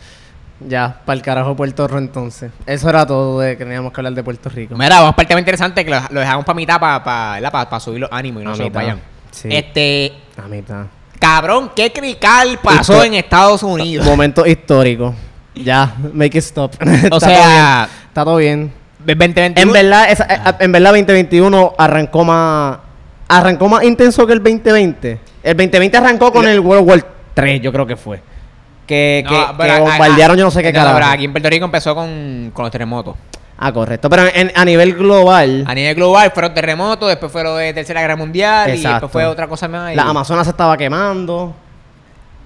[0.60, 2.50] Ya, para el carajo Puerto Rico entonces.
[2.66, 4.74] Eso era todo de que teníamos que hablar de Puerto Rico.
[4.76, 7.02] Mira, vamos para el tema interesante que lo, lo dejamos para mitad para
[7.50, 9.00] para subir los ánimos y no A se mitad, vayan.
[9.30, 9.48] sí.
[9.52, 10.86] Este, A mitad.
[11.20, 14.04] cabrón, qué crical pasó Histo- en Estados Unidos.
[14.04, 15.14] Momento histórico.
[15.54, 16.74] Ya, make it stop.
[17.10, 17.28] O sea,
[17.86, 17.88] bien.
[18.08, 18.72] Está todo bien.
[19.04, 19.60] 2021.
[19.60, 22.78] En verdad, esa- eh, en verdad 2021 arrancó más
[23.28, 25.20] arrancó más intenso que el 2020.
[25.42, 28.20] El 2020 arrancó con el World War 3, yo creo que fue.
[28.86, 30.94] Que, No, que- que bombardearon yo no sé qué no, carajo.
[30.96, 33.16] pero aquí en Puerto Rico empezó con, con los terremotos.
[33.58, 34.08] Ah, correcto.
[34.08, 38.00] Pero en- a nivel global, A nivel global fueron terremotos, después fue lo de Tercera
[38.00, 39.92] Guerra Mundial y después fue otra cosa más.
[39.92, 41.54] y- la Amazonas se estaba quemando.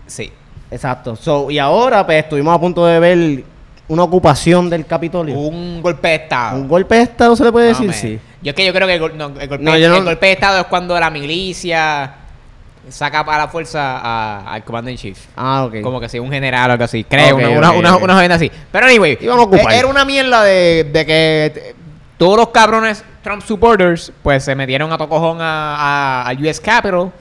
[0.07, 0.33] Sí.
[0.73, 1.15] Exacto.
[1.17, 3.45] So, y ahora, pues, estuvimos a punto de ver
[3.89, 5.37] una ocupación del Capitolio.
[5.39, 6.57] Un golpe de Estado.
[6.57, 7.93] ¿Un golpe de Estado se le puede decir?
[7.93, 8.19] Sí.
[8.43, 10.05] Yo es que yo creo que el, gol- no, el golpe, No, yo no- el
[10.05, 12.15] golpe de Estado es cuando la milicia
[12.89, 15.19] saca para la fuerza a- al commander in chief.
[15.37, 15.81] Ah, ok.
[15.83, 17.05] Como que si un general o algo así.
[17.05, 18.51] Creo, Ok, una, una, ok, una, así.
[18.73, 19.73] Pero anyway, a ocupar.
[19.73, 21.75] eh, era una mierda de, de que
[22.19, 27.13] todos los cabrones Trump supporters pues se metieron a tocojón a, a, al US Capitol.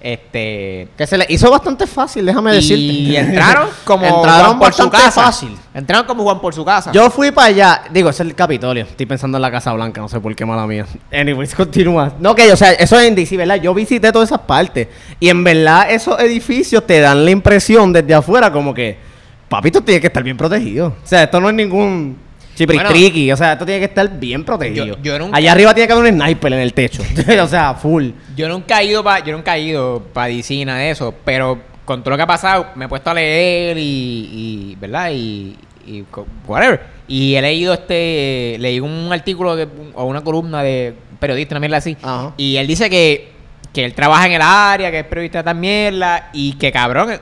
[0.00, 0.88] Este.
[0.96, 2.82] Que se le hizo bastante fácil, déjame decirte.
[2.82, 5.10] Y entraron como Entraron Juan por su casa.
[5.10, 5.56] fácil.
[5.74, 6.90] Entraron como Juan por su casa.
[6.92, 8.84] Yo fui para allá, digo, es el Capitolio.
[8.84, 10.86] Estoy pensando en la Casa Blanca, no sé por qué mala mía.
[11.12, 12.14] Anyways, continúa.
[12.18, 13.56] No, que, o sea, eso es en DC, ¿verdad?
[13.56, 14.88] Yo visité todas esas partes.
[15.18, 18.96] Y en verdad, esos edificios te dan la impresión desde afuera como que,
[19.48, 20.88] papito, tiene que estar bien protegido.
[20.88, 22.29] O sea, esto no es ningún
[22.66, 23.32] chipristriqui.
[23.32, 24.86] o sea, esto tiene que estar bien protegido.
[24.86, 27.02] Yo- yo nunca- Allá arriba tiene que haber un sniper en el techo.
[27.42, 28.10] o sea, full.
[28.36, 30.32] Yo nunca he ido para yo nunca he ido para
[30.64, 33.76] nada de eso, pero con todo lo que ha pasado me he puesto a leer
[33.78, 35.10] y, y ¿verdad?
[35.12, 36.04] Y, y
[36.46, 36.80] whatever.
[37.08, 41.78] Y he leído este leí un artículo de, o una columna de periodista una mierda
[41.78, 41.96] así.
[42.02, 42.32] Ajá.
[42.36, 43.40] Y él dice que
[43.72, 46.00] que él trabaja en el área, que es periodista también
[46.32, 47.20] y que cabrón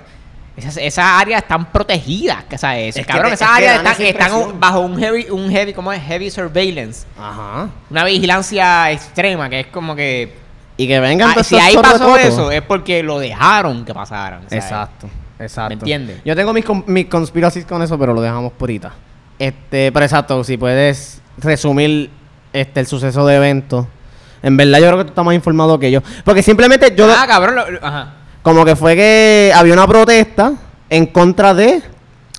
[0.58, 3.76] esas, esas áreas están protegidas, que sabes, Es que cabrón, te- esas es que áreas
[3.76, 4.60] están, esa están impresión.
[4.60, 6.02] bajo un heavy un heavy ¿cómo es?
[6.02, 7.68] heavy surveillance, Ajá.
[7.90, 10.34] una vigilancia extrema que es como que
[10.76, 14.42] Y que vengan Ah, todos si ahí pasó eso, es porque lo dejaron que pasaran.
[14.48, 14.64] ¿sabes?
[14.64, 15.08] Exacto,
[15.40, 15.68] exacto.
[15.70, 16.20] ¿Me entiendes?
[16.24, 18.92] Yo tengo mis, mis conspiracies con eso, pero lo dejamos por ahorita.
[19.38, 22.10] Este, pero exacto, si puedes resumir
[22.52, 23.86] este el suceso de evento.
[24.42, 26.00] En verdad yo creo que tú estás más informado que yo.
[26.24, 27.56] Porque simplemente yo ah, cabrón.
[27.56, 28.14] lo- lo- ajá.
[28.42, 30.54] Como que fue que había una protesta
[30.90, 31.82] en contra de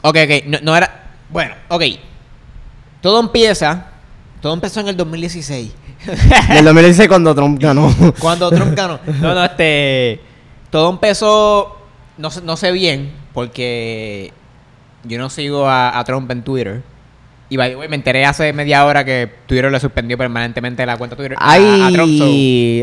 [0.01, 0.45] Ok, ok.
[0.45, 1.11] No, no era.
[1.29, 1.83] Bueno, ok.
[3.01, 3.87] Todo empieza.
[4.41, 5.71] Todo empezó en el 2016.
[6.49, 7.93] del 2016 cuando Trump ganó.
[8.19, 8.99] cuando Trump ganó.
[9.21, 10.21] No, no, este.
[10.69, 11.77] Todo empezó.
[12.17, 13.11] No sé, no sé bien.
[13.33, 14.33] Porque.
[15.03, 16.81] Yo no sigo a, a Trump en Twitter.
[17.51, 20.97] Y by the way, me enteré hace media hora que Twitter le suspendió permanentemente la
[20.97, 22.17] cuenta Twitter a- Ay, a, Trump.
[22.17, 22.23] so,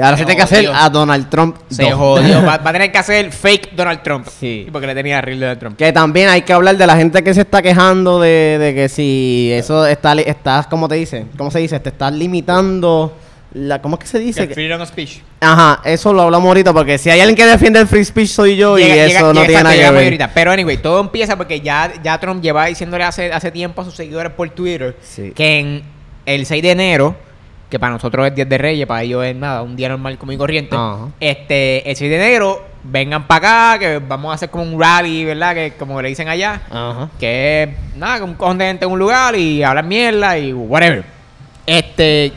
[0.04, 1.56] ahora se se tiene que hacer a Donald Trump.
[1.70, 1.92] Se 2.
[1.94, 2.42] jodió.
[2.44, 4.26] Va, va a tener que hacer fake Donald Trump.
[4.26, 4.66] Sí.
[4.72, 5.76] Porque le tenía real Donald Trump.
[5.76, 8.88] Que también hay que hablar de la gente que se está quejando de, de que
[8.88, 11.26] si eso está, estás, ¿cómo te dice?
[11.38, 11.78] ¿Cómo se dice?
[11.78, 13.16] Te estás limitando
[13.58, 14.42] la, ¿cómo es que se dice?
[14.42, 15.20] Que Que- freedom of speech.
[15.40, 18.56] Ajá, eso lo hablamos ahorita porque si hay alguien que defiende el free speech soy
[18.56, 20.04] yo Llega- y llega- eso no llega- tiene nada que ver.
[20.04, 20.30] ahorita.
[20.34, 23.94] Pero anyway, todo empieza porque ya, ya Trump lleva diciéndole hace, hace tiempo a sus
[23.94, 25.32] seguidores por Twitter Sí.
[25.34, 25.82] que en
[26.26, 27.16] el 6 de enero,
[27.70, 30.34] que para nosotros es 10 de Reyes, para ellos es nada, un día normal común
[30.34, 30.76] y corriente.
[31.18, 35.24] Este, el 6 de enero, vengan para acá, que vamos a hacer como un rally,
[35.24, 35.54] ¿verdad?
[35.54, 36.60] Que como le dicen allá.
[36.70, 37.08] Ajá.
[37.18, 41.04] Que es nada, un cojón de gente en un lugar y hablar mierda y whatever.
[41.66, 42.32] Este,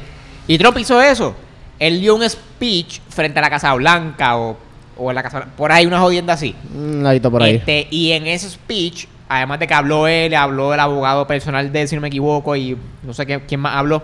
[0.50, 1.34] y Trump hizo eso.
[1.80, 4.58] él dio un speech frente a la Casa Blanca o,
[4.98, 6.54] o en la Casa por ahí una jodienda así.
[6.76, 7.56] Un ladito por ahí.
[7.56, 11.82] Este, y en ese speech, además de que habló él, habló el abogado personal de
[11.84, 14.04] él, si no me equivoco, y no sé qué- quién más habló,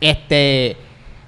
[0.00, 0.76] este,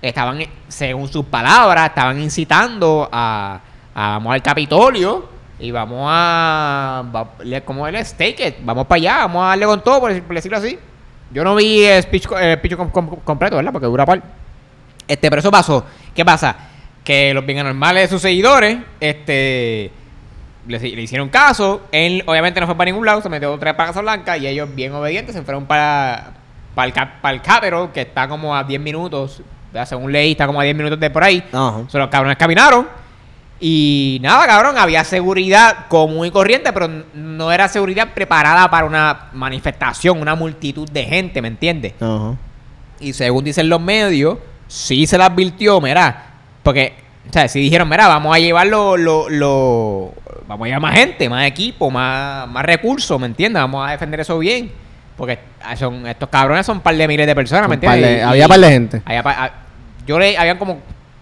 [0.00, 3.60] estaban, según sus palabras, estaban incitando a,
[3.94, 7.30] a vamos al Capitolio y vamos a, va-
[7.64, 10.22] como él es, take it, vamos para allá, vamos a darle con todo, por, decir-
[10.22, 10.78] por decirlo así.
[11.32, 13.72] Yo no vi el speech, el speech com- com- completo, ¿verdad?
[13.72, 14.22] Porque dura par.
[15.10, 15.84] Este, pero eso pasó.
[16.14, 16.54] ¿Qué pasa?
[17.02, 19.90] Que los bien anormales de sus seguidores, este,
[20.68, 21.82] le, le hicieron caso.
[21.90, 24.46] Él, obviamente, no fue para ningún lado, se metió otra vez para Casa Blanca y
[24.46, 26.34] ellos, bien obedientes, se fueron para,
[26.76, 29.42] para, el, para el que está como a 10 minutos,
[29.84, 31.42] según leí, está como a 10 minutos de por ahí.
[31.50, 32.86] So, los cabrones caminaron.
[33.58, 39.28] Y nada, cabrón, había seguridad común y corriente, pero no era seguridad preparada para una
[39.32, 41.94] manifestación, una multitud de gente, ¿me entiendes?
[42.00, 42.36] Ajá.
[43.00, 44.38] Y según dicen los medios,
[44.70, 46.26] sí se le advirtió, mira,
[46.62, 46.94] porque,
[47.28, 50.14] o sea, si dijeron, mira, vamos a llevar lo, lo, lo-
[50.46, 53.60] vamos a llevar más gente, más equipo, más, más recursos, ¿me entiendes?
[53.60, 54.70] Vamos a defender eso bien.
[55.16, 55.38] Porque
[55.76, 58.00] son, estos cabrones son un par de miles de personas, ¿me entiendes?
[58.02, 59.02] de- había par de gente.
[59.04, 59.50] había pa- ah,
[60.06, 60.78] yo le, habían como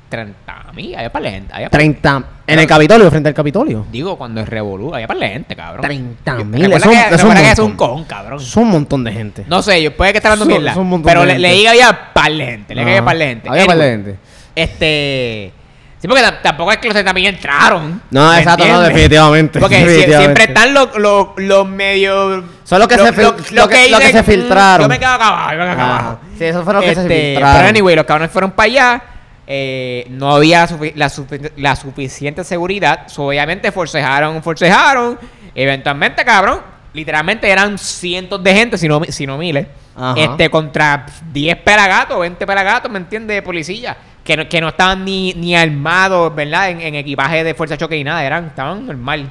[0.08, 1.52] 30 mil, había par de gente.
[1.54, 2.22] Había par- 30.
[2.46, 3.86] En el Capitolio, frente al Capitolio.
[3.92, 5.82] digo, cuando es revolú, había par de gente, cabrón.
[5.82, 6.90] 30 Yo- mil, que- es un
[7.34, 8.40] que es un con, cabrón.
[8.40, 9.44] Son un montón de gente.
[9.46, 10.72] No sé, yo puede que esté hablando mierda.
[10.74, 12.74] son un montón Pero de le, leí que había par de gente.
[12.74, 13.04] Le que había Ajá.
[13.04, 13.48] par de gente.
[13.50, 14.18] Había par de Anyway, gente.
[14.54, 15.52] Este.
[16.00, 18.00] Sí, porque tampoco es que los de también entraron.
[18.12, 19.58] No, ¿me exacto, no, definitivamente.
[19.58, 20.22] Porque definitivamente.
[20.22, 22.44] siempre están los, los, los medios.
[22.62, 24.82] Son los que se fil- lo que- lo que se "Mm, filtraron".
[24.84, 26.18] Yo me quedo acá abajo, yo me quedo acá abajo.
[26.38, 27.56] Sí, esos fueron los que se Este, filtraron.
[27.58, 29.02] Pero anyway, los cabrones fueron para allá.
[29.50, 33.08] Eh, no había sufi- la, sufi- la suficiente seguridad.
[33.08, 35.18] so, obviamente forcejaron, forcejaron.
[35.54, 36.60] Eventualmente, cabrón,
[36.92, 39.66] literalmente eran cientos de gente, si no, si no miles.
[39.96, 40.14] Ajá.
[40.20, 43.36] Este, contra 10 pelagatos, 20 pelagatos, ¿me entiendes?
[43.36, 43.96] De policía.
[44.22, 46.68] Que no, que no estaban ni, ni armados, ¿verdad?
[46.68, 48.22] En, en equipaje de fuerza de choque y nada.
[48.22, 49.30] Eran, estaban normal.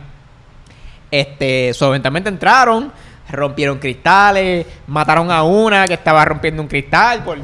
[1.11, 2.91] Este, so, eventualmente entraron,
[3.29, 7.37] rompieron cristales, mataron a una que estaba rompiendo un cristal por,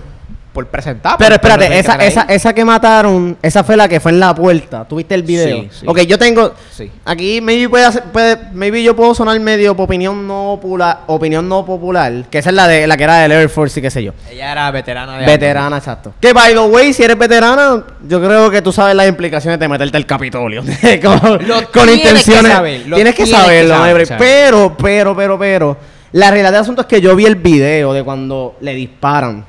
[0.53, 1.15] por presentar.
[1.17, 4.19] Pero por- espérate, esa, que esa, esa que mataron, esa fue la que fue en
[4.19, 4.85] la puerta.
[4.87, 5.61] ¿Tuviste el video?
[5.63, 5.85] Sí, sí.
[5.87, 6.53] Ok, yo tengo.
[6.71, 6.91] Sí.
[7.05, 11.49] Aquí maybe puede hacer- puede, maybe yo puedo sonar medio por opinión no popular, opinión
[11.49, 13.89] no popular, que esa es la de la que era del Air Force y qué
[13.89, 14.11] sé yo.
[14.31, 16.13] Ella era veterana de Veterana, exacto.
[16.19, 19.67] Que by the way, si eres veterana, yo creo que tú sabes las implicaciones de
[19.67, 20.61] meterte al Capitolio.
[21.03, 22.51] con Lo con tienes que intenciones.
[22.51, 24.19] saber, lo tienes que tienes que saberlo, saber, saber.
[24.19, 25.77] Pero, pero, pero, pero.
[26.11, 29.45] La realidad del asunto es que yo vi el video de cuando le disparan.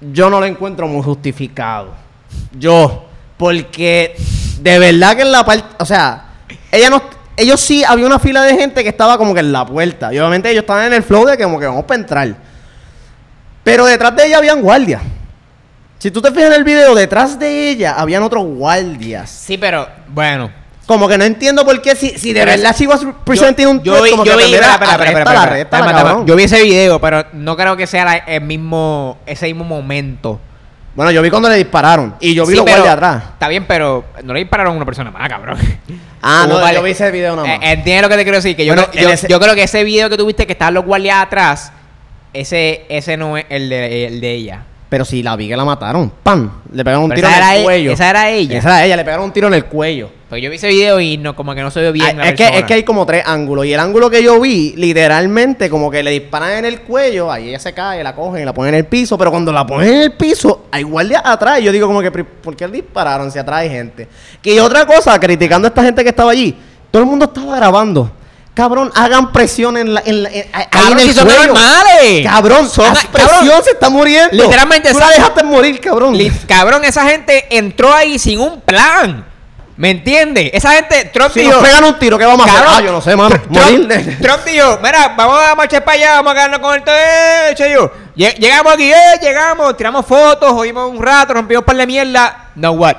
[0.00, 1.94] Yo no lo encuentro muy justificado.
[2.58, 3.04] Yo.
[3.36, 4.16] Porque
[4.60, 5.64] de verdad que en la parte.
[5.78, 6.24] O sea,
[6.70, 7.02] ella no.
[7.36, 10.12] Ellos sí, había una fila de gente que estaba como que en la puerta.
[10.12, 12.36] Y obviamente ellos estaban en el flow de que como que vamos para entrar.
[13.62, 15.02] Pero detrás de ella habían guardias.
[15.98, 19.30] Si tú te fijas en el video, detrás de ella habían otros guardias.
[19.30, 20.50] Sí, pero bueno.
[20.88, 23.82] Como que no entiendo por qué, si, si de Pero verdad she was presenting un
[23.82, 26.24] yo vi, como yo que vi, espera, espera, espera.
[26.24, 30.40] Yo vi ese video, pero no creo que sea la- el mismo, ese mismo momento.
[30.94, 32.14] Bueno, yo vi cuando le dispararon.
[32.20, 33.22] Y yo vi Sí, los guardias atrás.
[33.34, 35.58] Está bien, pero no le dispararon a una persona más, cabrón.
[36.22, 37.58] Ah, no, varias- yo vi ese video nada más.
[37.58, 38.56] Eh, Entiende lo que te quiero decir.
[38.56, 40.54] Que yo, Bueno, creo, yo, en ese- yo creo que ese video que tuviste que
[40.54, 41.70] estaban los guardias atrás,
[42.32, 44.62] ese, ese no es el de, el de ella.
[44.88, 46.50] Pero si la vi que la mataron, ¡pam!
[46.72, 47.92] Le pegaron un Pero tiro en el e- cuello.
[47.92, 48.58] esa era ella.
[48.58, 50.10] Esa era ella, le pegaron un tiro en el cuello.
[50.28, 52.28] Porque yo vi ese video y no, como que no se ve bien Ah, la
[52.28, 53.64] es, que, es que hay como tres ángulos.
[53.64, 57.48] Y el ángulo que yo vi, literalmente, como que le disparan en el cuello, ahí
[57.48, 59.16] ella se cae, la cogen y la ponen en el piso.
[59.16, 61.60] Pero cuando la ponen en el piso, hay guardias atrás.
[61.60, 64.06] Y yo digo, como que, ¿por qué dispararon si atrás hay gente?
[64.42, 66.54] Que otra cosa, criticando a esta gente que estaba allí,
[66.90, 68.10] todo el mundo estaba grabando.
[68.52, 72.24] Cabrón, hagan presión en la, en la- en- ahí Cabrón, en el si son normales.
[72.24, 74.34] Cabrón, Son- cabrón, presión, se está muriendo.
[74.44, 76.14] Literalmente, Tú la esa- dejaste morir, cabrón.
[76.18, 79.24] Li- Cabrón, esa gente entró ahí sin un plan.
[79.78, 80.50] ¿Me entiendes?
[80.52, 82.64] Esa gente, Trump Si dijo, nos pegan un tiro, ¿qué vamos a hacer?
[82.68, 83.30] Ah, yo no sé, mano.
[83.30, 84.18] Trump, Morir.
[84.20, 87.64] Trump dijo, mira, vamos a marchar para allá, vamos a quedarnos con el techo.
[87.66, 91.86] Y yo, "Lle- llegamos aquí, eh, llegamos, tiramos fotos, jodimos un rato, rompimos par de
[91.86, 92.46] mierda.
[92.56, 92.96] No what?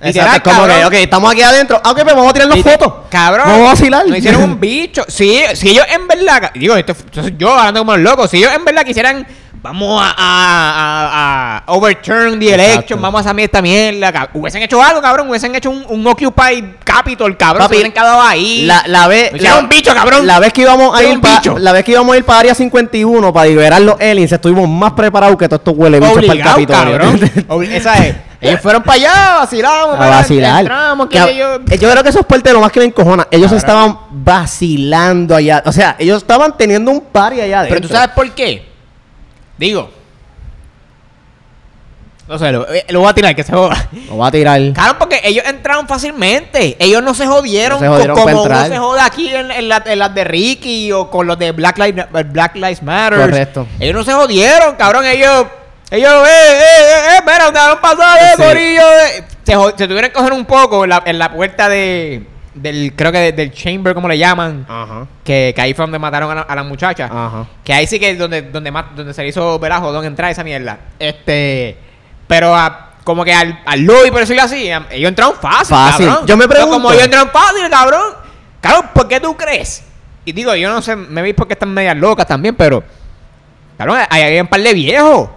[0.00, 1.80] Exacto, es como que, ok, estamos aquí adentro.
[1.84, 2.92] Ah, ok, pues vamos a tirar las fotos.
[3.10, 3.46] Cabrón.
[3.48, 4.06] Vamos a vacilar.
[4.06, 5.04] Nos hicieron un bicho.
[5.08, 6.50] Si, si ellos en verdad.
[6.54, 6.94] Digo, esto,
[7.36, 8.30] yo hablando como los locos.
[8.30, 9.24] Si ellos en verdad quisieran.
[9.60, 13.00] Vamos a, a, a, a overturn the election.
[13.02, 14.12] Vamos a hacer esta mierda.
[14.12, 15.28] cab- Hubiesen hecho algo, cabrón.
[15.28, 17.62] Hubiesen hecho un, un Occupy Capitol, cabrón.
[17.64, 18.62] Papi, se hubiesen quedado ahí.
[18.66, 19.32] La, la vez.
[19.34, 20.26] Hicieron un bicho, cabrón.
[20.26, 21.58] La vez que íbamos a ir un pa- bicho.
[21.58, 24.92] La vez que íbamos a ir para Área 51 para liberar los aliens, estuvimos más
[24.92, 26.98] preparados que todos estos huele bichos para el Capitolio.
[26.98, 27.62] cabrón.
[27.72, 28.16] Esa es.
[28.40, 29.94] Ellos fueron para allá, vacilamos.
[29.96, 30.60] a para- vacilar.
[30.60, 32.86] Entramos, que ellos- eh, Yo creo que eso es parte de lo más que me
[32.86, 33.26] encojona.
[33.32, 33.58] Ellos Cabrón.
[33.58, 35.62] estaban vacilando allá.
[35.66, 37.76] O sea, ellos estaban teniendo un party allá adentro.
[37.80, 38.67] Pero tú sabes por qué.
[39.58, 39.90] Digo.
[42.28, 43.88] No sé, lo, eh, lo voy a tirar, que se joda.
[44.06, 44.60] Lo va a tirar.
[44.74, 46.76] Claro, porque ellos entraron fácilmente.
[46.78, 49.50] Ellos no se jodieron, No se jodieron co- para como uno se joda aquí en,
[49.50, 53.18] en la- en las de Ricky o con los de Black Lives, Black Lives Matter.
[53.20, 53.66] Correcto.
[53.80, 55.06] Ellos no se jodieron, cabrón.
[55.06, 55.46] Ellos,
[55.90, 58.42] ellos, eh, eh, eh, eh, espera, ¿dónde van a pasar, eh, Sí.
[58.42, 58.82] corillo?
[58.82, 59.24] eh?
[59.44, 62.26] Se, se tuvieron que coger un poco en la, en la puerta de,
[62.62, 64.64] del, creo que de- del chamber, como le llaman.
[64.68, 65.06] Ajá.
[65.24, 67.06] Que, que ahí fue donde mataron a la, a la muchacha.
[67.06, 67.46] Ajá.
[67.64, 70.04] Que ahí sí que es donde, donde, más, donde se le hizo ver a jodón
[70.04, 70.78] entrar esa mierda.
[70.98, 71.76] Este.
[72.26, 75.76] Pero a- como que al, al lobby, por decirlo así, a- ellos entraron fácil.
[75.76, 76.06] Fácil.
[76.06, 76.26] cabrón.
[76.26, 78.14] Yo me pregunto- como ellos entraron fácil, cabrón.
[78.60, 79.84] Cabrón, ¿por qué tú crees?
[80.24, 82.82] Y digo, yo no sé, me vi porque están medias locas también, pero.
[83.78, 85.30] Cabrón, ahí había un par de viejos.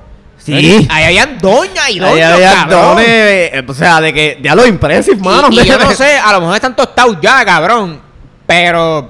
[0.43, 0.87] Sí.
[0.89, 4.65] Ahí habían doñas y doños, Ahí había dones, eh, o sea, de que ya lo
[4.65, 5.49] impresive, Y- mano.
[5.51, 8.01] y, yo no sé, a lo mejor están tostados ya, cabrón.
[8.47, 9.09] Pero.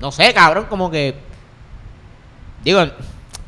[0.00, 1.14] No sé, cabrón, como que.
[2.62, 2.84] Digo,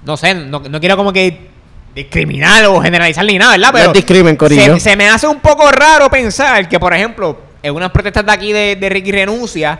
[0.05, 1.49] no sé, no, no quiero como que
[1.95, 3.71] discriminar o generalizar ni nada, ¿verdad?
[3.73, 4.75] Pero discrimen, corillo.
[4.75, 8.33] se, se me hace un poco raro pensar que, por ejemplo, en unas protestas de
[8.33, 9.79] aquí de, de Ricky Renuncia,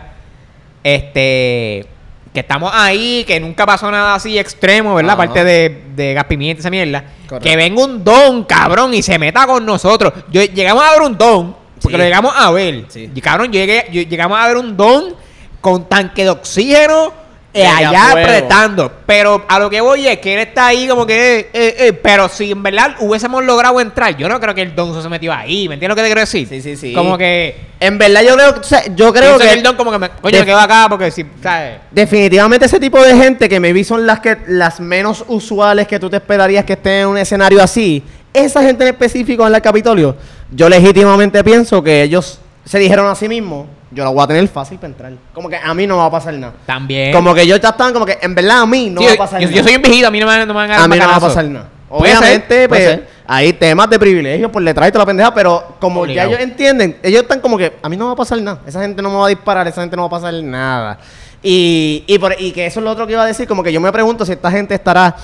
[0.83, 1.87] este.
[2.33, 5.13] Que estamos ahí, que nunca pasó nada así extremo, ¿verdad?
[5.13, 5.23] Ajá.
[5.23, 7.03] Aparte de, de gas pimienta y esa mierda.
[7.27, 7.39] Correcto.
[7.49, 10.13] Que venga un don, cabrón, y se meta con nosotros.
[10.31, 11.97] Yo, llegamos a ver un don, porque Sí.
[11.97, 12.85] lo llegamos a ver.
[12.89, 13.09] Sí.
[13.13, 15.15] Y cabrón, yo llegué, yo- llegamos a ver un don
[15.59, 17.11] con tanque de oxígeno
[17.53, 18.27] eh, allá fuego.
[18.27, 18.91] apretando.
[19.05, 21.49] Pero a lo que voy es que él está ahí como que...
[21.51, 25.01] eh, eh, pero si en verdad hubiésemos logrado entrar, yo no creo que el don
[25.01, 25.67] se metió ahí.
[25.67, 26.47] ¿Me entiendes lo que te quiero decir?
[26.47, 26.93] Sí, sí, sí.
[26.93, 27.69] Como que...
[27.79, 30.39] En verdad yo creo, o sea, yo creo que el don como que me, coño,
[30.39, 31.25] me quedo acá porque si...
[31.41, 31.77] ¿sabes?
[31.91, 36.09] definitivamente ese tipo de gente que maybe son las que las menos usuales que tú
[36.09, 40.17] te esperarías que estén en un escenario así, esa gente en específico en el Capitolio,
[40.51, 42.39] yo legítimamente pienso que ellos
[42.69, 45.13] se dijeron a sí mismos, yo la voy a tener fácil para entrar.
[45.33, 46.53] Como que a mí no va a pasar nada.
[46.67, 47.11] También.
[47.11, 49.17] Como que ellos ya estaban como que en verdad a mí no Sí, va a
[49.17, 49.57] pasar yo, nada.
[49.57, 51.07] yo soy un viejito, a mí no me, no me van a a mí no
[51.07, 51.67] va a pasar nada.
[51.91, 53.07] Obviamente, pues, ser.
[53.25, 56.29] hay temas de privilegio por detrás y toda la pendeja, pero como Obligado.
[56.29, 58.59] ya ellos entienden, ellos están como que a mí no va a pasar nada.
[58.67, 60.99] Esa gente no me va a disparar, esa gente no va a pasar nada.
[61.41, 63.73] Y, y, por- y que eso es lo otro que iba a decir, como que
[63.73, 65.15] yo me pregunto si esta gente estará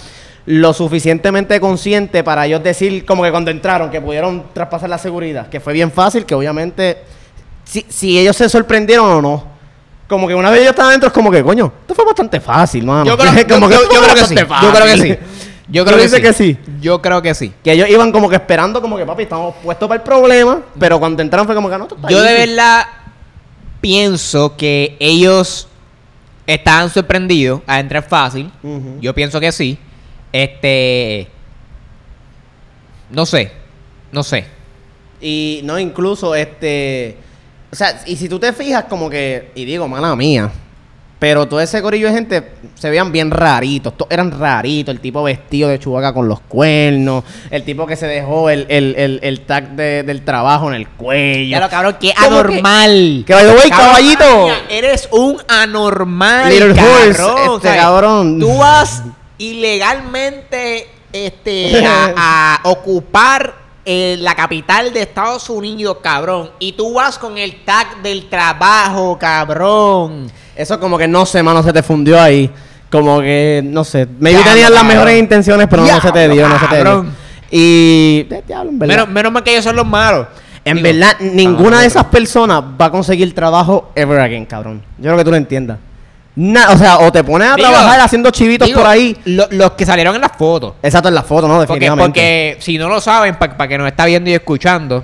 [0.47, 5.47] lo suficientemente consciente para ellos decir como que cuando entraron, que pudieron traspasar la seguridad,
[5.49, 6.97] que fue bien fácil, que obviamente
[7.65, 9.55] si, si ellos se sorprendieron o no.
[10.07, 12.85] Como que una vez yo estaba dentro, es como que, coño, esto fue bastante fácil,
[12.85, 13.05] mano.
[13.05, 14.35] Yo creo, Como yo- que yo- yo creo que sí.
[14.35, 15.17] Yo creo que sí.
[15.67, 16.21] Yo ¿Tú creo que sí.
[16.21, 16.57] que sí?
[16.79, 17.51] Yo creo que sí.
[17.63, 20.61] Que ellos iban como que esperando, como que papi, estamos puestos para el problema.
[20.79, 22.49] Pero cuando entraron fue como que no, esto está Yo de easy".
[22.51, 22.85] verdad
[23.81, 25.67] pienso que ellos
[26.45, 28.51] estaban sorprendidos a entrar fácil.
[29.01, 29.79] Yo pienso que sí.
[30.31, 31.29] Este.
[33.09, 33.51] No sé.
[34.11, 34.45] No sé.
[35.19, 37.17] Y no, incluso este.
[37.75, 39.51] O sea, y si tú te fijas, como que.
[39.53, 40.49] Y digo, mala mía.
[41.19, 43.97] Pero todo ese corillo de gente se veían bien raritos.
[43.97, 44.95] Todos eran raritos.
[44.95, 47.25] El tipo vestido de chubaca con los cuernos.
[47.51, 50.87] El tipo que se dejó el, el, el, el tag de- del trabajo en el
[50.87, 51.49] cuello.
[51.51, 53.23] Ya lo cabrón, qué ¿Cómo anormal.
[53.27, 54.47] Que, way, Cabrón, caballito.
[54.69, 57.53] eres un anormal, Little horse, cabrón.
[57.55, 57.81] este ¿sabes?
[57.81, 58.39] cabrón.
[58.39, 59.03] Tú vas
[59.37, 66.51] ilegalmente este, a, a ocupar la capital de Estados Unidos, cabrón.
[66.59, 70.31] Y tú vas con el tag del trabajo, cabrón.
[70.55, 72.49] Eso como que no sé, mano, se te fundió ahí.
[72.89, 74.07] Como que, no sé.
[74.19, 74.97] Maybe Diablo, tenías las cabrón.
[74.97, 77.05] mejores intenciones, pero no se te dio, no se te dio.
[77.51, 78.27] Y.
[78.29, 78.95] en verdad.
[78.95, 80.27] Menos, menos mal que ellos son los malos.
[80.63, 84.81] en Digo, verdad, ninguna de esas personas va a conseguir trabajo ever again, cabrón.
[84.97, 85.77] Yo creo que tú lo entiendas.
[86.37, 89.15] Na- o sea, o te pones a Digo, trabajar haciendo chivitos digo, por ahí.
[89.25, 90.73] lo- los que salieron en las fotos.
[90.83, 91.53] Exacto, en la foto, ¿no?
[91.55, 92.05] Porque, Definitivamente.
[92.07, 95.03] porque si no lo saben, para que nos está viendo y escuchando,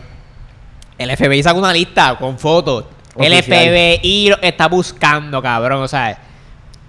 [0.98, 2.86] el FBI saca una lista con fotos.
[3.18, 3.34] El.
[3.44, 6.18] FBI lo está buscando, cabrón, o sea,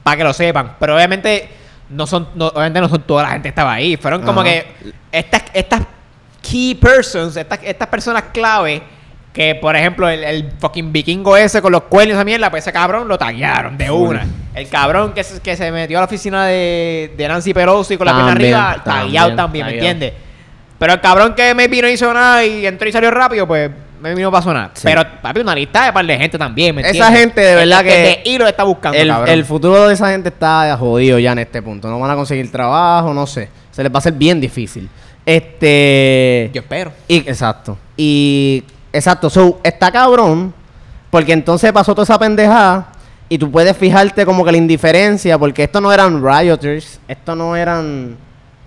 [0.03, 0.77] para que lo sepan.
[0.79, 1.49] Pero obviamente
[1.91, 3.97] no son, no, obviamente no son toda la gente que estaba ahí.
[3.97, 4.51] Fueron como Ajá.
[4.51, 4.67] que
[5.13, 5.81] estas, estas
[6.41, 8.83] key persons, estas, estas personas clave,
[9.33, 12.65] que por ejemplo el, el fucking vikingo ese con los cuernos y esa mierda, pues
[12.65, 14.27] ese cabrón lo taguearon de una.
[14.55, 18.07] El cabrón que se, que se metió a la oficina de, de Nancy Pelosi con
[18.07, 20.13] la pierna También, arriba, tagueado también, también, ¿me entiendes?
[20.79, 23.71] Pero el cabrón que me vino y hizo nada y entró y salió rápido, pues
[24.03, 24.71] me vino para sonar.
[24.75, 24.83] Sí.
[24.85, 27.21] Pero, papi, una lista de par de gente también, ¿me Esa entiendes?
[27.21, 29.29] gente de verdad El- que- el de- y lo está buscando, el, cabrón.
[29.31, 31.89] el futuro de esa gente está jodido ya en este punto.
[31.89, 33.49] No van a conseguir trabajo, no sé.
[33.71, 34.89] Se les va a hacer bien difícil.
[35.25, 36.51] Este.
[36.53, 36.93] Yo espero.
[37.09, 37.79] Y, exacto.
[37.97, 38.65] Y.
[38.93, 39.31] Exacto.
[39.31, 40.55] So, está cabrón.
[41.11, 42.89] Porque entonces pasó toda esa pendejada.
[43.29, 45.39] Y tú puedes fijarte como que la indiferencia.
[45.39, 47.01] Porque estos no eran rioters.
[47.09, 48.17] Estos no eran.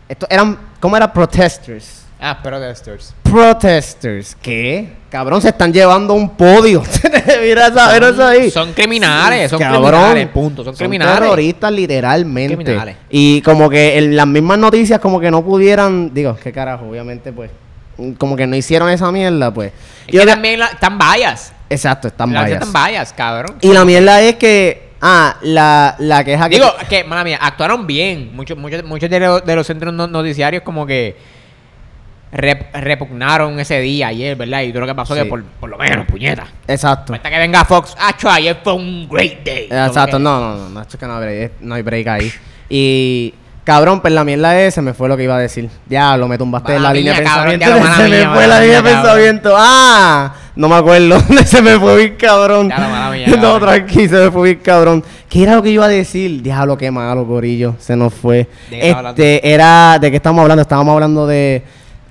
[0.07, 0.57] Estos eran.
[0.79, 1.11] ¿Cómo eran?
[1.11, 2.05] Protesters.
[2.19, 3.13] Ah, protesters.
[3.23, 6.81] protesters que, cabrón, se están llevando un podio.
[7.41, 8.49] Mira saber eso ahí.
[8.49, 10.63] Son criminales, son Cabrón, criminales, punto.
[10.63, 11.19] Son, criminales.
[11.19, 12.55] terroristas literalmente.
[12.55, 12.95] Criminales.
[13.09, 17.33] Y como que en las mismas noticias como que no pudieran, digo, qué carajo, obviamente
[17.33, 17.51] pues
[18.17, 19.71] como que no hicieron esa mierda, pues.
[20.07, 21.53] Es Y que también la- están vallas.
[21.69, 22.61] Exacto, están Las biased.
[22.67, 23.57] están vallas, cabrón.
[23.61, 27.87] Y la mierda es que ah, la la queja que Digo, que, mala mía, actuaron
[27.87, 28.31] bien.
[28.35, 31.15] Muchos, muchos, muchos de, los, de los centros no- noticiarios como que
[32.31, 34.61] rep- repugnaron ese día ayer, ¿verdad?
[34.61, 35.21] Y todo lo que pasó Sí.
[35.23, 36.47] que por, por lo menos, puñeta.
[36.67, 37.13] Exacto.
[37.13, 39.65] Hasta que venga Fox, acho, ayer fue un great day.
[39.71, 42.31] Exacto, no, no, no, no, es que no hay break, no hay break ahí.
[42.69, 43.33] Y
[43.65, 45.69] cabrón, pues la mierda es, se me fue lo que iba a decir.
[45.89, 47.65] Ya, lo me tumbaste en la línea de pensamiento.
[47.65, 49.53] se me fue la línea de pensamiento.
[49.57, 51.19] Ah, no me acuerdo.
[51.45, 52.67] se me fue bien cabrón.
[52.67, 55.03] Mía, no, tranqui, se me fue bien cabrón.
[55.27, 56.41] ¿Qué era lo que iba a decir?
[56.41, 57.75] Diablo, qué malo, gorillo.
[57.79, 58.47] Se nos fue.
[58.69, 60.61] ¿De qué estamos Este, era, ¿de qué estamos hablando?
[60.61, 61.63] Estábamos hablando de...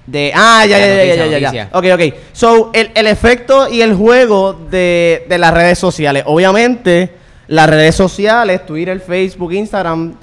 [0.06, 1.68] De, ah, ya, ya, ya, ya, ya, ya.
[1.72, 2.14] Ok, ok.
[2.34, 6.24] So, el, el efecto y el juego de, de las redes sociales.
[6.26, 7.10] Obviamente,
[7.46, 10.14] las redes sociales, Twitter, Facebook, Instagram,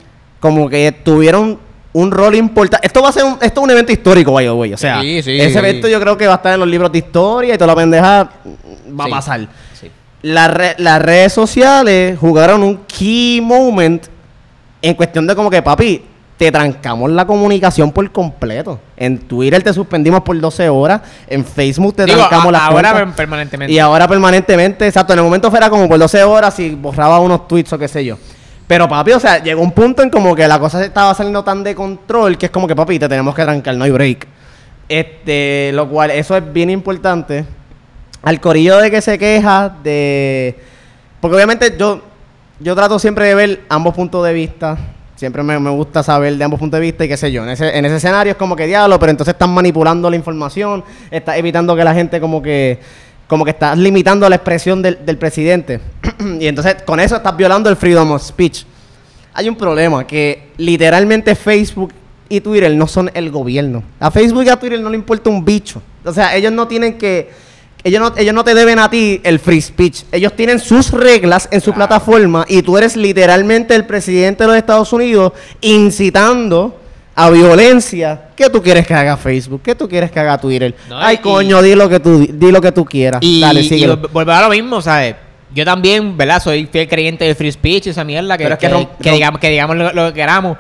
[0.42, 1.58] como que tuvieron
[1.94, 2.86] un rol importante.
[2.86, 4.74] Esto va a ser un, esto es un evento histórico, the way.
[4.74, 5.58] O sea, Sí, sí, ese sí.
[5.58, 7.76] evento yo creo que va a estar en los libros de historia y toda la
[7.76, 8.30] pendeja
[9.00, 9.48] va a pasar.
[10.24, 14.06] La re- las redes sociales jugaron un key moment
[14.82, 16.04] en cuestión de como que, papi,
[16.38, 18.80] te trancamos la comunicación por completo.
[18.98, 23.72] En Twitter te suspendimos por 12 horas, en Facebook te Digo, trancamos la ahora permanentemente.
[23.74, 27.48] Y ahora permanentemente, exacto, en el momento fuera como por 12 horas y borraba unos
[27.48, 28.18] tweets o qué sé yo.
[28.72, 31.62] Pero papi, o sea, llegó un punto en como que la cosa estaba saliendo tan
[31.62, 34.26] de control que es como que papi, te tenemos que trancar, no hay break.
[34.88, 37.44] Este, lo cual, eso es bien importante.
[38.24, 40.58] Al corillo de que se queja de...
[41.20, 42.02] Porque obviamente yo,
[42.62, 44.78] yo trato siempre de ver ambos puntos de vista.
[45.18, 47.44] Siempre me, me gusta saber de ambos puntos de vista y qué sé yo.
[47.44, 50.82] En ese, en ese escenario es como que diablo, pero entonces están manipulando la información,
[51.12, 52.80] estás evitando que la gente como que
[53.32, 55.80] como que estás limitando la expresión del, del presidente.
[56.42, 58.66] y entonces con eso estás violando el freedom of speech.
[59.34, 61.94] Hay un problema que literalmente Facebook
[62.28, 63.84] y Twitter no son el gobierno.
[64.02, 65.82] A Facebook y a Twitter no le importa un bicho.
[66.04, 67.30] O sea, ellos no tienen que
[67.86, 70.04] ellos no, ellos no te deben a ti el free speech.
[70.12, 71.88] Ellos tienen sus reglas en su Claro.
[71.88, 76.78] plataforma y tú eres literalmente el presidente de los Estados Unidos incitando
[77.16, 78.31] a violencia.
[78.42, 79.62] ¿Qué tú quieres que haga Facebook?
[79.64, 80.76] ¿Qué tú quieres que haga Twitter?
[80.90, 83.20] No, Ay, y- coño, di lo que tú di lo que tú quieras.
[83.24, 85.16] Y, Dale, vol- volver a lo mismo, ¿sabes?
[85.54, 86.42] Yo también, ¿verdad?
[86.42, 89.10] Soy fiel creyente del free speech, esa mierda, que, Pero es que que, rom- que
[89.10, 90.58] rom- digamos, que digamos lo, lo que queramos.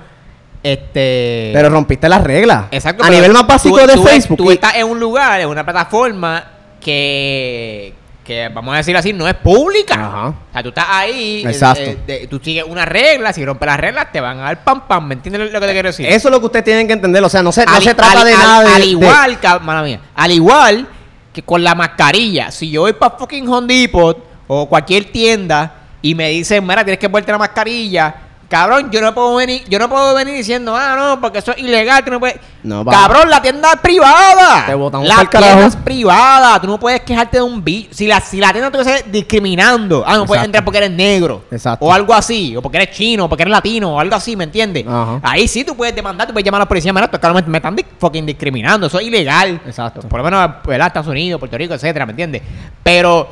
[0.63, 1.49] Este.
[1.53, 2.65] Pero rompiste las reglas.
[2.71, 3.03] Exacto.
[3.03, 4.37] A nivel más básico tú- de tú- Facebook.
[4.37, 6.43] Tú y- estás en un lugar, en una plataforma
[6.79, 7.93] que,
[8.23, 9.95] que vamos a decir así, no es pública.
[9.95, 10.27] Ajá.
[10.29, 11.81] O sea, tú estás ahí, eh, Exacto.
[11.81, 14.87] eh, de- tú sigues unas reglas, si rompes las reglas te van a dar pam
[14.87, 16.05] pam, ¿me entiendes lo que te quiero decir?
[16.05, 17.23] Eso es lo que ustedes tienen que entender.
[17.23, 18.69] O sea, no se, no Al- se trata al- de al- nada de.
[18.75, 20.87] Al de- igual, que, mala mía, al igual
[21.33, 24.17] que con la mascarilla, si yo voy para fucking Home Depot
[24.47, 28.15] o cualquier tienda y me dicen, mira, tienes que ponerte la mascarilla,
[28.51, 31.59] cabrón, yo no puedo venir, yo no puedo venir diciendo, ah, no, porque eso es
[31.59, 32.37] ilegal, tú no puedes.
[32.63, 32.91] No, va.
[32.91, 34.65] cabrón, la tienda es privada.
[34.67, 37.89] Te botamos la tienda es privada, tú no puedes quejarte de un bicho.
[37.93, 40.45] Si la, si la tienda estuviese discriminando, ah, no puedes Exacto.
[40.45, 41.45] entrar porque eres negro.
[41.49, 41.85] Exacto.
[41.85, 44.43] O algo así, o porque eres chino, o porque eres latino, o algo así, ¿me
[44.43, 44.85] entiendes?
[44.85, 45.21] Ajá.
[45.23, 47.77] Ahí sí tú puedes demandar, tú puedes llamar a la policía, mira, me, me están
[47.99, 49.61] fucking discriminando, eso es ilegal.
[49.65, 50.01] Exacto.
[50.01, 50.87] Por lo menos, ¿verdad?
[50.87, 52.41] Estados Unidos, Puerto Rico, etcétera, ¿me entiendes?
[52.83, 53.29] Pero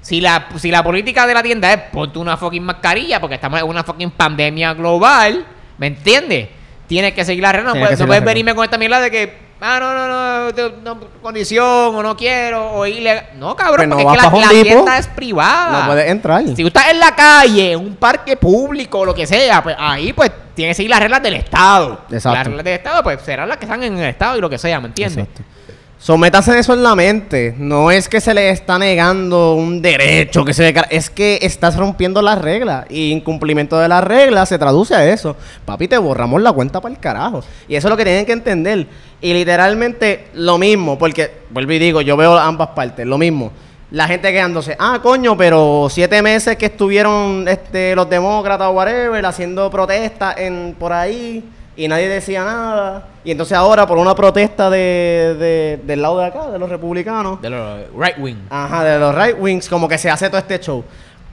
[0.00, 3.60] si la, si la política de la tienda es ponte una fucking mascarilla, porque estamos
[3.60, 5.44] en una fucking pandemia global,
[5.78, 6.48] ¿me entiendes?
[6.86, 9.38] Tienes que seguir la regla, no puedes, no puedes venirme con esta mierda de que,
[9.60, 13.28] ah, no, no, no, condición, o no quiero, o ilegal.
[13.36, 15.80] No, cabrón, Pues porque es que la, tienda es privada.
[15.82, 16.44] No puedes entrar.
[16.44, 19.76] Si tú estás en la calle, en un parque público o lo que sea, pues
[19.78, 22.00] ahí pues tienes que seguir las reglas del Estado.
[22.10, 22.38] Exacto.
[22.38, 24.58] Las reglas del Estado pues serán las que están en el Estado y lo que
[24.58, 25.28] sea, ¿me entiendes?
[25.28, 25.59] Exacto.
[26.00, 27.54] Sométase eso en la mente.
[27.58, 31.76] No es que se le está negando un derecho, que se le es que estás
[31.76, 32.86] rompiendo las reglas.
[32.88, 35.36] Y incumplimiento de las reglas se traduce a eso.
[35.66, 37.44] Papi, te borramos la cuenta para el carajo.
[37.68, 38.86] Y eso es lo que tienen que entender.
[39.20, 43.52] Y literalmente lo mismo, porque, vuelvo y digo, yo veo ambas partes, lo mismo.
[43.90, 49.26] La gente quedándose, ah, coño, pero siete meses que estuvieron este, los demócratas o whatever
[49.26, 51.44] haciendo protestas en, por ahí
[51.84, 53.06] y nadie decía nada.
[53.24, 57.40] Y entonces ahora por una protesta de, de- del lado de acá, de los republicanos,
[57.40, 58.36] De los right wing.
[58.50, 60.84] ajá, de los right wings, como que se hace todo este show.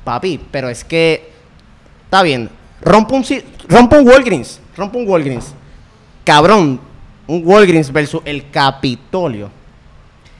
[0.03, 1.31] Papi, pero es que,
[2.05, 2.49] está bien,
[2.81, 3.25] rompe un,
[3.67, 5.53] rompe un Walgreens, rompe un Walgreens.
[6.23, 6.79] Cabrón,
[7.27, 9.49] un Walgreens versus el Capitolio.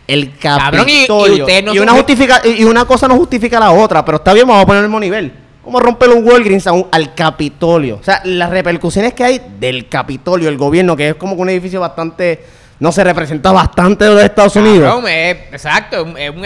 [0.07, 1.43] El Cabrón, y- y Capitolio.
[1.43, 4.31] ustedes no y, una justifica, y y una cosa no justifica la otra, pero está
[4.33, 5.33] bien, vamos a poner el mismo nivel.
[5.67, 7.97] ¿Cómo romper un Walgreens a un- al Capitolio?
[7.99, 11.49] O sea, las repercusiones que hay del Capitolio, el gobierno, que es como que un
[11.49, 12.41] edificio bastante,
[12.79, 14.89] no se representa bastante de los Estados Unidos.
[14.89, 16.45] Cabrón, es- exacto, es un-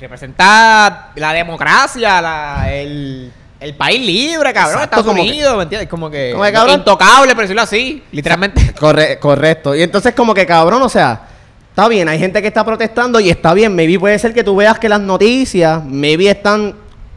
[0.00, 3.30] representa la democracia, la- el,
[3.60, 5.88] el país libre, cabrón, Exacto, Estados como que- Unidos, ¿me entiendes?
[5.88, 8.74] Como que, Como que, intocable, por decirlo así, literalmente.
[8.74, 9.72] Corre- correcto.
[9.76, 11.20] Y entonces como que cabrón, o sea,
[11.70, 13.76] está bien, hay gente que está protestando y está bien.
[13.76, 16.74] Maybe puede ser que tú veas que las noticias, maybe están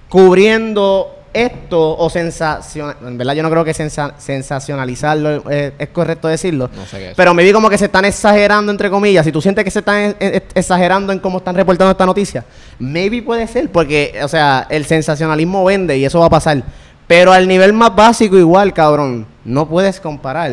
[0.08, 6.28] cubriendo esto o sensación En verdad yo no creo que sensa- sensacionalizarlo eh, es correcto
[6.28, 6.70] decirlo.
[6.76, 7.16] No sé qué es.
[7.16, 9.26] Pero maybe como que se están exagerando entre comillas.
[9.26, 12.44] Si tú sientes que se están eh, eh, exagerando en cómo están reportando esta noticia,
[12.80, 16.62] maybe puede ser porque, o sea, el sensacionalismo vende y eso va a pasar.
[17.08, 20.52] Pero al nivel más básico igual, cabrón, no puedes comparar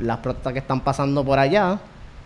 [0.00, 1.78] las protestas que están pasando por allá.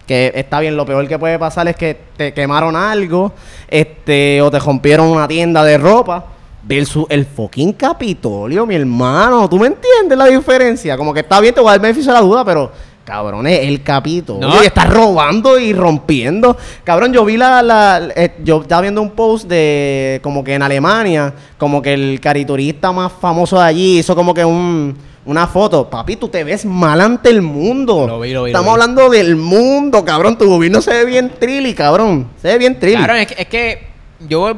[0.06, 3.32] Que está bien, lo peor que puede pasar es que te quemaron algo,
[3.68, 6.24] este, o te rompieron una tienda de ropa,
[6.66, 9.48] versus el fucking Capitolio, mi hermano.
[9.48, 10.96] ¿Tú me entiendes la diferencia?
[10.96, 12.72] Como que está bien, te voy a dar beneficio de la duda, pero
[13.04, 14.48] cabrón, es el Capitolio.
[14.48, 14.62] No.
[14.62, 16.56] Y está robando y rompiendo.
[16.82, 20.62] Cabrón, yo vi la, la eh, yo estaba viendo un post de como que en
[20.62, 24.96] Alemania, como que el cariturista más famoso de allí hizo como que un
[25.26, 28.06] una foto, papi, tú te ves mal ante el mundo.
[28.06, 28.80] Lo vi, lo vi, lo Estamos vi.
[28.80, 30.38] hablando del mundo, cabrón.
[30.38, 32.28] Tu gobierno se ve bien trilly, cabrón.
[32.40, 32.96] Se ve bien trilly.
[32.96, 33.86] Claro, es que, es que
[34.20, 34.56] yo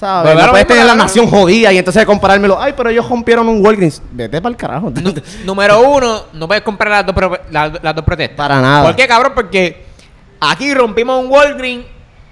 [0.00, 0.32] ¿Sabes?
[0.32, 2.58] Pero No puedes tener la nación jodida y entonces comparármelo.
[2.58, 4.00] Ay, pero ellos rompieron un Walgreens.
[4.12, 4.90] Vete para el carajo.
[5.44, 8.34] Número uno, no puedes comprar las dos, las, las dos protestas.
[8.36, 8.84] Para nada.
[8.86, 9.32] ¿Por qué, cabrón?
[9.34, 9.84] Porque
[10.40, 11.84] aquí rompimos un Walgreens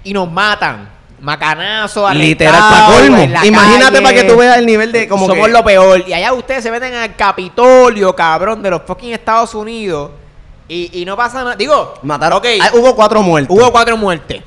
[0.03, 0.89] y nos matan.
[1.21, 3.21] Macanazo, Literal, para colmo.
[3.43, 4.01] Imagínate calle.
[4.01, 6.03] para que tú veas el nivel de como Somos que- lo peor.
[6.07, 10.11] Y allá ustedes se meten al Capitolio, cabrón, de los fucking Estados Unidos.
[10.67, 11.55] Y, y no pasa nada.
[11.55, 12.37] Digo, Mataron.
[12.39, 13.55] ok, Ah, hubo cuatro muertos.
[13.55, 14.41] hubo cuatro muertes.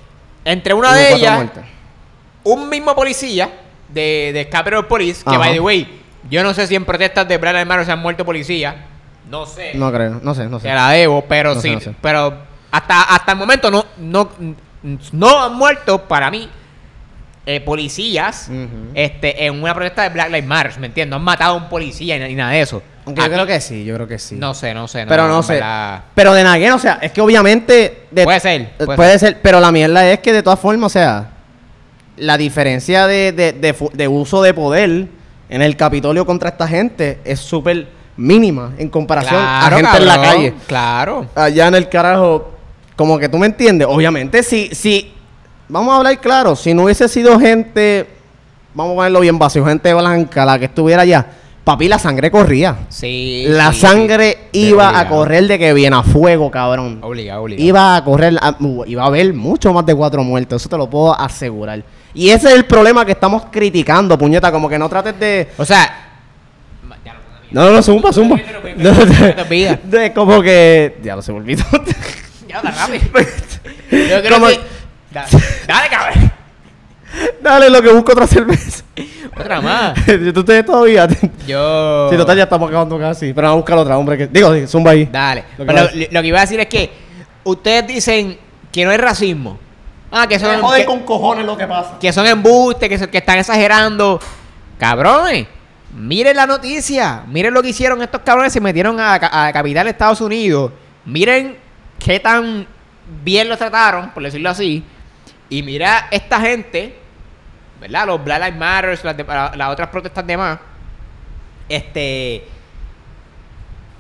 [0.45, 1.63] Entre una Hubo de ellas, muertes.
[2.45, 3.51] Un mismo policía
[3.89, 5.39] de, de Capitol Police, que Ajá.
[5.39, 7.99] by the way, yo no sé si en protestas de Black Lives Matter se han
[8.01, 8.75] muerto policías.
[9.29, 9.73] No sé.
[9.75, 10.69] No creo, no sé, no sé.
[10.69, 11.75] Se la debo, pero No sé, sí.
[11.75, 11.95] no sé.
[12.01, 12.35] Pero
[12.71, 14.31] hasta, hasta el momento no, no,
[15.13, 16.49] no han muerto para mí
[17.45, 18.91] eh, policías Ujú.
[18.95, 21.11] este, en una protesta de Black Lives Matter, ¿me entiendes?
[21.11, 22.83] No han matado a un policía ni, ni nada de eso.
[23.05, 24.37] Aunque yo Aquí- creo que sí, yo creo que sí.
[24.37, 25.07] No sé, no sé.
[25.09, 25.53] pero no en sé.
[25.55, 26.03] verdad.
[26.15, 28.07] Pero de Naguen, o sea, es que obviamente.
[28.11, 29.41] de- Puede ser, eh, puede Puede, ser.
[29.43, 31.31] pero la mierda es que de todas formas, o sea,
[32.23, 35.07] la diferencia de, de- de fu- de uso de poder
[35.49, 40.07] en el Capitolio contra esta gente es súper mínima en comparación Claro, a gente en
[40.07, 40.55] la calle.
[40.67, 41.27] Claro.
[41.35, 42.53] allá en el carajo,
[42.97, 45.13] como que tú me entiendes, obviamente si, si,
[45.69, 48.07] vamos a hablar claro, si no hubiese sido gente,
[48.75, 51.27] vamos a ponerlo bien básico, gente blanca la que estuviera allá,
[51.65, 52.77] papi, la sangre corría.
[52.89, 53.45] Sí.
[53.49, 56.99] La sí, sangre iba a correr de que viene a fuego, cabrón.
[57.03, 57.67] Obligado, obligado.
[57.67, 60.77] Iba a correr, a- uh, iba a haber mucho más de cuatro muertos, eso te
[60.77, 61.83] lo puedo asegurar.
[62.15, 65.49] Y ese es el problema que estamos criticando, puñeta, como que no trates de...
[65.57, 66.09] O sea.
[67.51, 68.37] No, no, no, zumba, zumba.
[68.77, 69.79] No te olvides.
[69.91, 70.99] De como que...
[71.03, 71.65] Ya lo se me olvidó.
[72.49, 73.05] Ya, está rápido.
[73.91, 74.61] Yo creo Como- que.
[75.11, 75.27] Da-
[75.67, 76.33] Dale, cabrón.
[77.41, 78.85] Dale, lo que busco otra cerveza.
[79.35, 79.95] Otra más.
[80.35, 81.09] ¿Tú te todavía?
[81.09, 82.11] Sí, Yo.
[82.15, 83.33] total, ya estamos acabando casi.
[83.33, 84.19] Pero vamos a buscar otra, hombre.
[84.19, 84.27] Que...
[84.27, 85.09] Digo, sí, zumba ahí.
[85.11, 85.45] Dale.
[85.57, 86.91] Lo que Pero lo que iba a decir es que
[87.45, 88.37] ustedes dicen
[88.71, 89.59] que no hay racismo.
[90.13, 91.99] Ah, que son, que, cojones lo que pasa.
[91.99, 94.21] que son embustes, que, que están exagerando.
[94.79, 95.47] Cabrones,
[95.97, 97.23] miren la noticia.
[97.27, 98.53] Miren lo que hicieron estos cabrones.
[98.53, 100.71] Se metieron a, a capital de Estados Unidos.
[101.07, 101.57] Miren
[101.99, 102.67] qué tan
[103.25, 104.85] bien los trataron, por decirlo así.
[105.49, 106.99] Y mira esta gente,
[107.81, 108.07] ¿verdad?
[108.07, 110.59] Los Black Lives Matter, las, de- la- las otras protestas demás.
[111.69, 112.47] Este.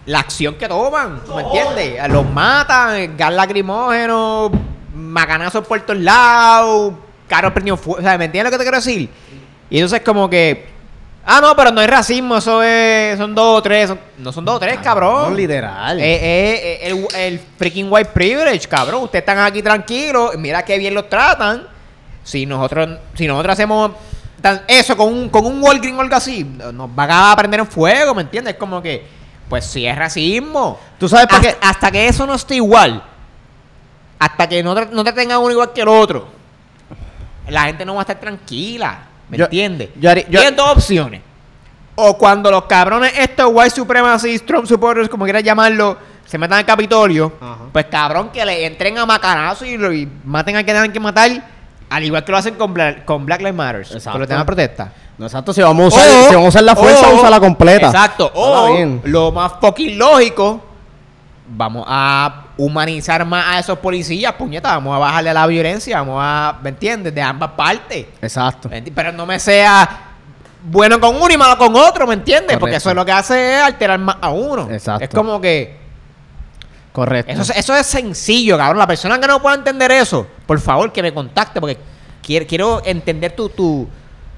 [0.06, 2.08] La acción que toman, ¿me entiendes?
[2.08, 4.50] Los matan, gas lacrimógeno,
[4.94, 6.94] macanazos por todos lados,
[7.28, 8.00] carros prendidos fuego.
[8.00, 9.08] O sea, ¿me entiendes lo que te quiero decir?
[9.70, 10.70] Y entonces, como que.
[11.24, 13.16] Ah, no, pero no es racismo, eso es.
[13.16, 13.88] Son dos o tres.
[13.88, 15.30] son- no son dos o tres, cabrón.
[15.30, 15.98] No, literal.
[16.00, 19.04] Eh, eh, eh, el, el freaking white privilege, cabrón.
[19.04, 20.36] Ustedes están aquí tranquilos.
[20.36, 21.66] Mira qué bien los tratan.
[22.24, 23.92] Si nosotros, si nosotros hacemos
[24.66, 28.14] eso con un, con un Walgreens o algo así, nos van a prender en fuego,
[28.14, 28.54] ¿me entiendes?
[28.56, 29.06] Como que,
[29.48, 30.78] pues sí es racismo.
[30.98, 31.58] ¿Tú sabes para hasta, qué?
[31.66, 33.02] hasta que eso no esté igual,
[34.24, 36.28] hasta que no te, no te tengan uno igual que el otro,
[37.48, 38.98] la gente no va a estar tranquila,
[39.28, 39.90] ¿me entiendes?
[39.98, 41.20] yo haría- yo- Tienen dos opciones.
[41.94, 46.64] O cuando los cabrones estos white supremacists, Trump supporters, como quieras llamarlo, se metan al
[46.64, 47.56] Capitolio, Ajá.
[47.72, 51.30] pues cabrón, que le entren a macanazo y, y maten a quien tengan que matar,
[51.90, 54.26] al igual que lo hacen con, Bla- con Black Lives Matter, Exacto.
[54.26, 54.92] temas de protesta.
[55.18, 57.28] No, exacto, si vamos a usar, O- si vamos a usar la fuerza, o- usa
[57.28, 57.86] la completa.
[57.88, 58.30] Exacto.
[58.34, 60.64] O lo más fucking lógico,
[61.54, 66.18] vamos a humanizar más a esos policías, puñeta, vamos a bajarle a la violencia, vamos
[66.20, 67.14] a, ¿me entiendes?
[67.14, 68.06] De ambas partes.
[68.20, 68.68] Exacto.
[68.68, 70.08] ¿Me enti- Pero no me sea
[70.64, 72.56] bueno con uno y malo con otro, ¿me entiendes?
[72.58, 74.70] Porque eso es lo que hace es alterar más a uno.
[74.70, 75.04] Exacto.
[75.04, 75.76] Es como que.
[76.92, 77.32] Correcto.
[77.32, 78.78] Eso, es- eso es sencillo, cabrón.
[78.78, 81.78] La persona que no pueda entender eso, por favor, que me contacte porque
[82.22, 83.88] quiero, quiero entender tu, tu,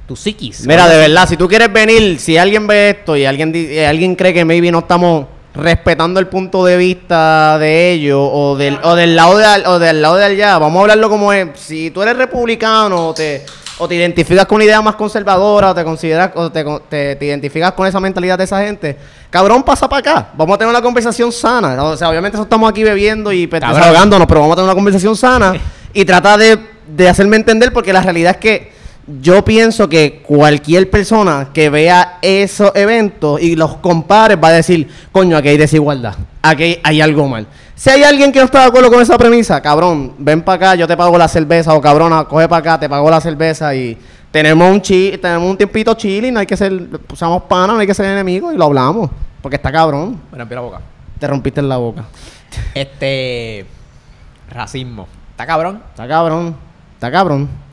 [0.07, 0.67] tu psiquis.
[0.67, 4.15] Mira, de verdad, si tú quieres venir, si alguien ve esto y alguien, eh, alguien
[4.15, 8.95] cree que maybe no estamos respetando el punto de vista de ellos o del, o
[8.97, 11.49] del lado de al- o del lado de allá, vamos a hablarlo como es.
[11.55, 13.45] Si tú eres republicano o te,
[13.79, 17.25] o te identificas con una idea más conservadora o te consideras o te, te- te
[17.25, 18.97] identificas con esa mentalidad de esa gente,
[19.31, 20.29] cabrón, pasa para acá.
[20.35, 21.83] Vamos a tener una conversación sana.
[21.85, 25.17] O sea, obviamente estamos aquí bebiendo y pues, desahogándonos, pero vamos a tener una conversación
[25.17, 25.55] sana
[25.93, 28.74] y trata de, de hacerme entender porque la realidad es que
[29.07, 34.89] yo pienso que cualquier persona que vea esos eventos y los compare va a decir,
[35.13, 37.47] coño, aquí hay desigualdad, aquí hay algo mal.
[37.75, 40.75] Si hay alguien que no está de acuerdo con esa premisa, cabrón, ven para acá,
[40.77, 43.99] yo te pago la cerveza, o cabrona, coge para acá, te pago la cerveza y
[44.31, 46.73] tenemos un chi tenemos un tiempito chilling, no hay que ser,
[47.13, 49.11] usamos panas, no hay que ser enemigos y lo hablamos,
[49.43, 50.81] porque está cabrón, Me rompí la boca.
[51.19, 52.05] te rompiste en la boca.
[52.75, 53.67] Este.
[54.49, 55.09] Racismo.
[55.33, 55.83] ¿Está cabrón?
[55.91, 56.57] Está cabrón,
[56.95, 57.64] está cabrón.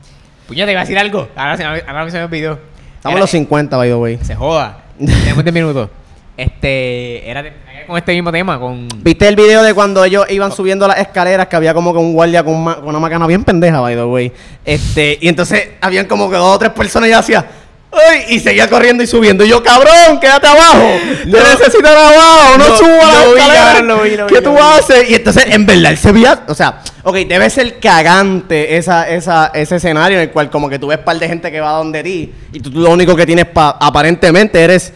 [0.46, 1.28] Puñeta, iba a decir algo.
[1.36, 2.58] Ahora, se me- ahora se me olvidó.
[2.96, 4.18] Estamos en los 50, by the way.
[4.22, 4.78] Se joda.
[4.98, 5.88] Tenemos 10 minutos.
[6.36, 7.28] Este.
[7.30, 7.52] Era de-
[7.86, 8.58] con este mismo tema.
[8.58, 8.88] Con.
[9.02, 12.12] ¿Viste el video de cuando ellos iban subiendo las escaleras que había como que un
[12.14, 14.32] guardia con, ma- con una macana bien pendeja, by the way?
[14.64, 17.44] Este, y entonces habían como que dos o tres personas y hacía
[17.92, 18.24] ¡Ay!
[18.30, 19.44] Y seguía corriendo y subiendo.
[19.44, 20.82] Y yo, cabrón, quédate abajo.
[21.26, 21.38] No.
[21.38, 22.58] Te necesitan abajo.
[22.58, 25.10] No, la vi, vi, vi, ¿Qué tú haces?
[25.10, 26.42] Y entonces, en verdad, él se veía...
[26.48, 30.78] O sea, ok, debe ser cagante esa, esa, ese escenario en el cual como que
[30.78, 33.26] tú ves par de gente que va donde ti y tú, tú lo único que
[33.26, 34.92] tienes pa- aparentemente eres...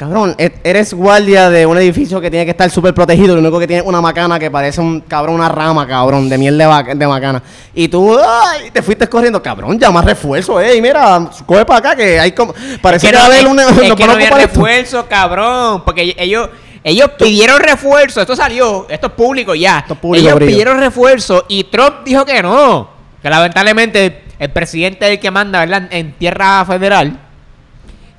[0.00, 3.34] Cabrón, e- eres guardia de un edificio que tiene que estar súper protegido.
[3.34, 6.38] Lo único que tiene es una macana que parece un cabrón, una rama, cabrón, de
[6.38, 7.42] miel de, vaca- de macana.
[7.74, 10.80] Y tú, ay, te fuiste corriendo, cabrón, llama refuerzo, eh.
[10.80, 12.54] Mira, coge para acá que hay como.
[12.80, 13.62] Parece Es que, va a haber es- una.
[13.68, 15.82] es nos que no había refuerzo, cabrón.
[15.84, 16.48] Porque ellos,
[16.82, 18.22] ellos pidieron refuerzo.
[18.22, 18.86] Esto salió.
[18.88, 19.80] Esto es público ya.
[19.80, 20.50] Esto es público, ellos brillo.
[20.50, 22.88] pidieron refuerzo y Trump dijo que no.
[23.20, 25.88] Que lamentablemente el presidente es el que manda, ¿verdad?
[25.90, 27.26] En tierra federal.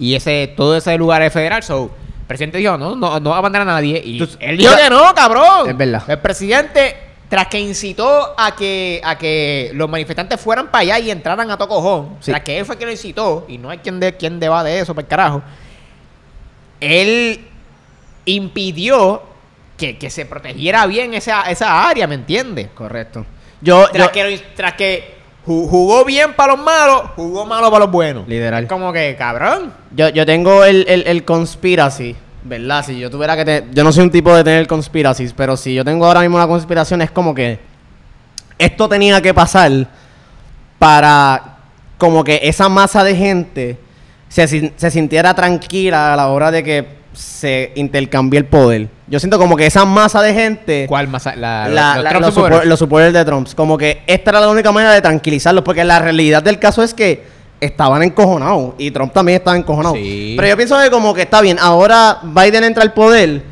[0.01, 1.61] Y ese todo ese lugar es federal.
[1.63, 1.91] So,
[2.21, 4.01] el presidente dijo, no, no, no va a mandar a nadie.
[4.03, 5.69] Y Tú- él dijo que no, cabrón.
[5.69, 6.03] Es verdad.
[6.09, 6.95] El presidente,
[7.29, 11.57] tras que incitó a que, a que los manifestantes fueran para allá y entraran a
[11.57, 12.31] Tocojón, Sí.
[12.31, 14.79] tras que él fue quien lo incitó, y no hay quien, de, quien deba de
[14.79, 15.41] eso, por carajo,
[16.79, 17.45] él
[18.25, 19.21] impidió
[19.77, 22.69] que, que se protegiera bien esa, esa área, ¿me entiendes?
[22.73, 23.25] Correcto.
[23.61, 24.73] Yo, Tras, yo- que, tras
[25.45, 28.27] jugó bien para los malos, jugó malo para los buenos.
[28.27, 28.63] Literal.
[28.63, 29.73] Es como que, cabrón.
[29.95, 32.85] Yo, yo tengo el, el, el conspiracy, ¿verdad?
[32.85, 33.71] Si yo tuviera que tener...
[33.71, 36.47] Yo no soy un tipo de tener conspiracies, pero si yo tengo ahora mismo una
[36.47, 37.59] conspiración es como que
[38.57, 39.87] esto tenía que pasar
[40.77, 41.57] para
[41.97, 43.79] como que esa masa de gente
[44.29, 48.87] se, se sintiera tranquila a la hora de que se intercambie el poder.
[49.07, 50.85] Yo siento como que esa masa de gente...
[50.87, 51.25] ¿Cuál más?
[51.25, 52.61] La, la- los la- Trump los, supporters.
[52.61, 53.47] support- los supporters de Trump.
[53.55, 56.93] Como que esta era la única manera de tranquilizarlos, porque la realidad del caso es
[56.93, 57.23] que
[57.59, 59.95] estaban encojonados y Trump también estaba encojonado.
[59.95, 60.33] Sí.
[60.37, 63.43] Pero yo pienso que como que está bien, ahora Biden entra al poder,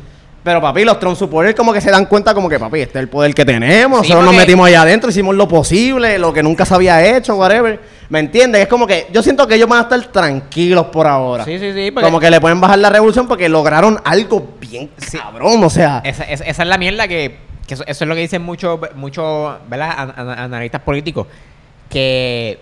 [0.42, 3.02] pero papi, los Trump supporters como que se dan cuenta como que papi, este es
[3.02, 6.42] el poder que tenemos, Sí, nosotros nos metimos allá adentro, hicimos lo posible, lo que
[6.42, 7.80] nunca se había hecho, whatever.
[8.08, 8.62] ¿Me entiendes?
[8.62, 11.44] Es como que yo siento que ellos van a estar tranquilos por ahora.
[11.44, 11.90] Sí, sí, sí.
[11.90, 16.00] porque- Como que le pueden bajar la revolución porque lograron algo bien cabrón, o sea.
[16.04, 17.38] Esa, esa- esa es la mierda que,
[17.68, 19.94] que eso, eso es lo que dicen muchos muchos ¿verdad?
[19.96, 21.26] An- an- analistas políticos
[21.88, 22.58] que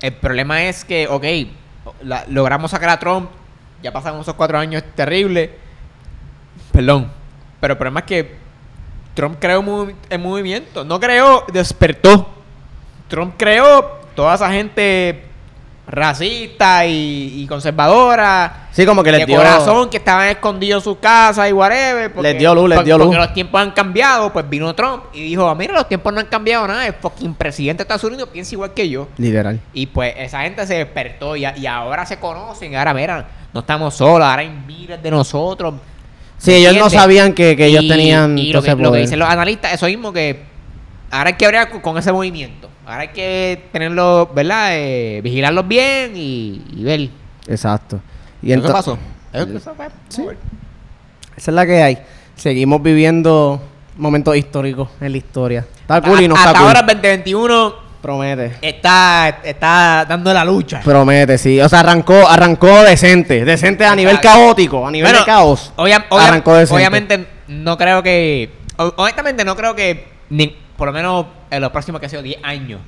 [0.00, 1.24] el problema es que ok
[2.02, 3.30] la- logramos sacar a Trump
[3.82, 5.50] ya pasaron esos cuatro años terribles
[6.74, 7.10] perdón
[7.60, 8.34] pero el problema es que
[9.14, 12.28] Trump creó movi- el movimiento no creó despertó
[13.08, 15.24] Trump creó toda esa gente
[15.86, 20.84] racista y, y conservadora Sí, como que les de dio- corazón que estaban escondidos en
[20.84, 22.10] su casa y whatever.
[22.22, 23.06] Les dio luz, les dio luz.
[23.06, 26.18] Porque los tiempos han cambiado, pues vino Trump y dijo, "Ah, mira, los tiempos no
[26.18, 29.06] han cambiado nada, el fucking presidente de Estados Unidos piensa igual que yo.
[29.16, 29.60] Literal.
[29.72, 33.94] Y pues esa gente se despertó y, y ahora se conocen, ahora mira, no estamos
[33.94, 35.74] solos, ahora hay miles de nosotros.
[36.44, 38.98] Sí, ¿Me ellos no sabían que, que ellos Y- tenían Y lo que, lo que
[38.98, 40.42] dicen los analistas, eso mismo que
[41.10, 42.68] ahora hay que hablar con, ese movimiento.
[42.84, 44.68] Ahora hay que tenerlo, ¿verdad?
[44.72, 47.08] Eh, vigilarlos bien y, y ver.
[47.46, 47.98] Exacto.
[48.42, 48.98] Y ¿Qué pasó?
[50.10, 50.22] Sí.
[51.34, 51.98] Esa es la que hay.
[52.36, 53.62] Seguimos viviendo
[53.96, 55.66] momentos históricos en la historia.
[55.80, 56.68] Está cool y no hasta está cool.
[56.68, 58.52] ahora el 2021 Promete.
[58.60, 60.80] está, está dando la lucha.
[60.84, 61.58] Promete, sí.
[61.58, 63.46] O sea, arrancó, arrancó decente.
[63.46, 65.72] Decente a nivel caótico, a nivel Bueno, de caos.
[65.76, 66.74] obvia- obvia- arrancó decente.
[66.76, 68.50] obviamente no creo que...
[68.76, 72.38] Honestamente no creo que, ni- por lo menos en los próximos que ha sido 10
[72.42, 72.80] años,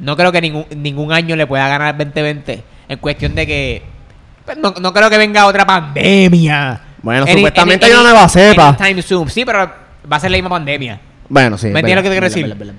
[0.00, 3.82] no creo que ningún, ningún año le pueda ganar al 2020 en cuestión de que...
[4.44, 6.80] pues, no, no creo que venga otra pandemia.
[7.00, 8.68] Bueno, supuestamente any- hay una nueva cepa.
[8.70, 9.30] anytime soon.
[9.30, 9.70] Sí, pero
[10.10, 11.00] va a ser la misma pandemia.
[11.28, 11.68] Bueno, sí.
[11.68, 12.74] ¿Me entiendes lo que te quiero decir?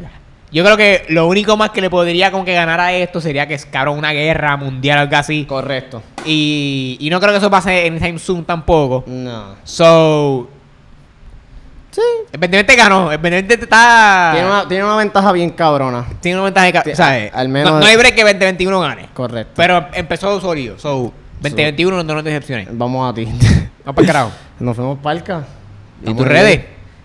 [0.52, 3.48] Yo creo que lo único más que le podría como que ganar a esto sería
[3.48, 5.46] que es cabrón una guerra mundial o algo así.
[5.46, 6.02] Correcto.
[6.26, 9.04] Y, y no creo que eso pase en Time Zoom tampoco.
[9.08, 9.56] No.
[9.64, 10.50] So.
[11.92, 12.02] Sí.
[12.32, 13.12] El 2020 ganó.
[13.12, 14.32] El 2020 está.
[14.34, 16.06] Tiene una, tiene una ventaja bien cabrona.
[16.22, 16.74] tiene una ventaja de.
[16.74, 17.32] ca- Ti- ¿sabes?
[17.34, 19.10] al menos- No, no hay break que 2021 gane.
[19.14, 19.54] Correcto.
[19.56, 20.78] Pero empezó sólido.
[20.78, 22.68] So, 2021 no nos decepciones.
[22.72, 23.26] Vamos a ti.
[23.26, 24.32] Vamos para el carajo.
[24.60, 25.44] Nos fuimos palca.
[26.06, 26.62] ¿Y tus redes?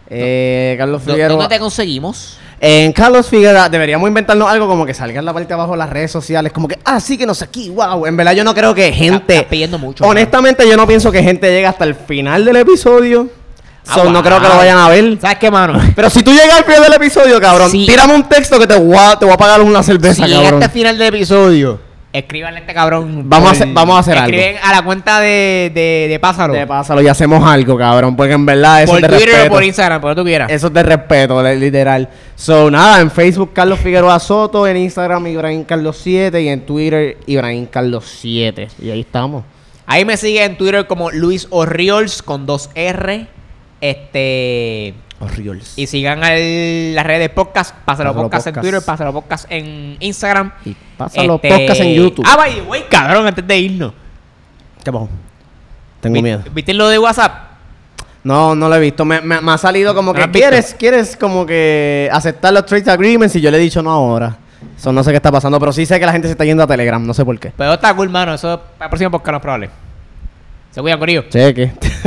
[0.09, 1.37] Eh, Carlos ¿Dó- Figueroa.
[1.37, 2.39] ¿Dónde te conseguimos?
[2.63, 5.79] En Carlos Figueroa deberíamos inventarnos algo como que salga en la parte de abajo de
[5.79, 8.05] las redes sociales, como que, ah, sí que no sé aquí, wow.
[8.05, 9.35] En verdad yo no creo que gente...
[9.37, 13.29] estás pidiendo mucho, Honestamente yo no pienso que gente llegue hasta el final del episodio.
[13.89, 15.19] Ah, So, no creo que lo vayan a ver.
[15.19, 15.81] ¿Sabes qué, mano?
[15.97, 17.87] Pero si tú llegas al final del episodio, cabrón, Sí.
[17.87, 20.39] tírame un texto que te voy a, te voy a pagar una cerveza, si cabrón.
[20.41, 21.81] llegaste al final del episodio,
[22.13, 23.23] escríbanle a este cabrón.
[23.29, 24.37] Vamos a hacer- vamos a hacer algo.
[24.37, 26.53] Escriben a la cuenta de, de, de Pásalo.
[26.55, 29.37] Te pásalo y hacemos algo, cabrón, porque en verdad eso por es de Twitter o
[29.37, 29.55] respeto.
[29.55, 30.51] por Instagram, por lo que tú quieras.
[30.51, 32.09] Eso es de respeto, li- literal.
[32.35, 37.17] So, nada, en Facebook Carlos Figueroa Soto, en Instagram Ibrahim Carlos 7 y en Twitter
[37.27, 38.69] Ibrahim Carlos 7.
[38.83, 39.45] Y ahí estamos.
[39.87, 43.27] Ahí me sigue en Twitter como Luis Orriols con dos R.
[43.81, 44.95] Este.
[45.21, 45.75] Orioles.
[45.77, 47.75] Y sigan al- las redes de podcast.
[47.85, 48.55] Pásalo Pásalo podcast en.
[48.55, 50.53] Twitter, pásalo podcast en Instagram.
[50.65, 52.25] Y pásalo Este- podcast en YouTube.
[52.27, 53.93] Ah, the way, cabrón, antes de irnos.
[54.83, 55.09] ¿Qué pasó?
[56.01, 56.43] Tengo miedo.
[56.53, 57.51] ¿Viste lo de WhatsApp?
[58.25, 59.05] No, no lo he visto.
[59.05, 62.91] Me, me- me ha salido como ¿No que quieres, quieres como que aceptar los trade
[62.91, 64.37] agreements y yo le he dicho no ahora.
[64.77, 66.63] Eso no sé qué está pasando, pero sí sé que la gente se está yendo
[66.63, 67.53] a Telegram, no sé por qué.
[67.57, 68.35] Pero está cool, mano.
[68.35, 69.71] Eso para el próximo podcast no es probable.
[70.71, 71.23] Se cuidan, Corillo.
[71.29, 71.73] Cheque.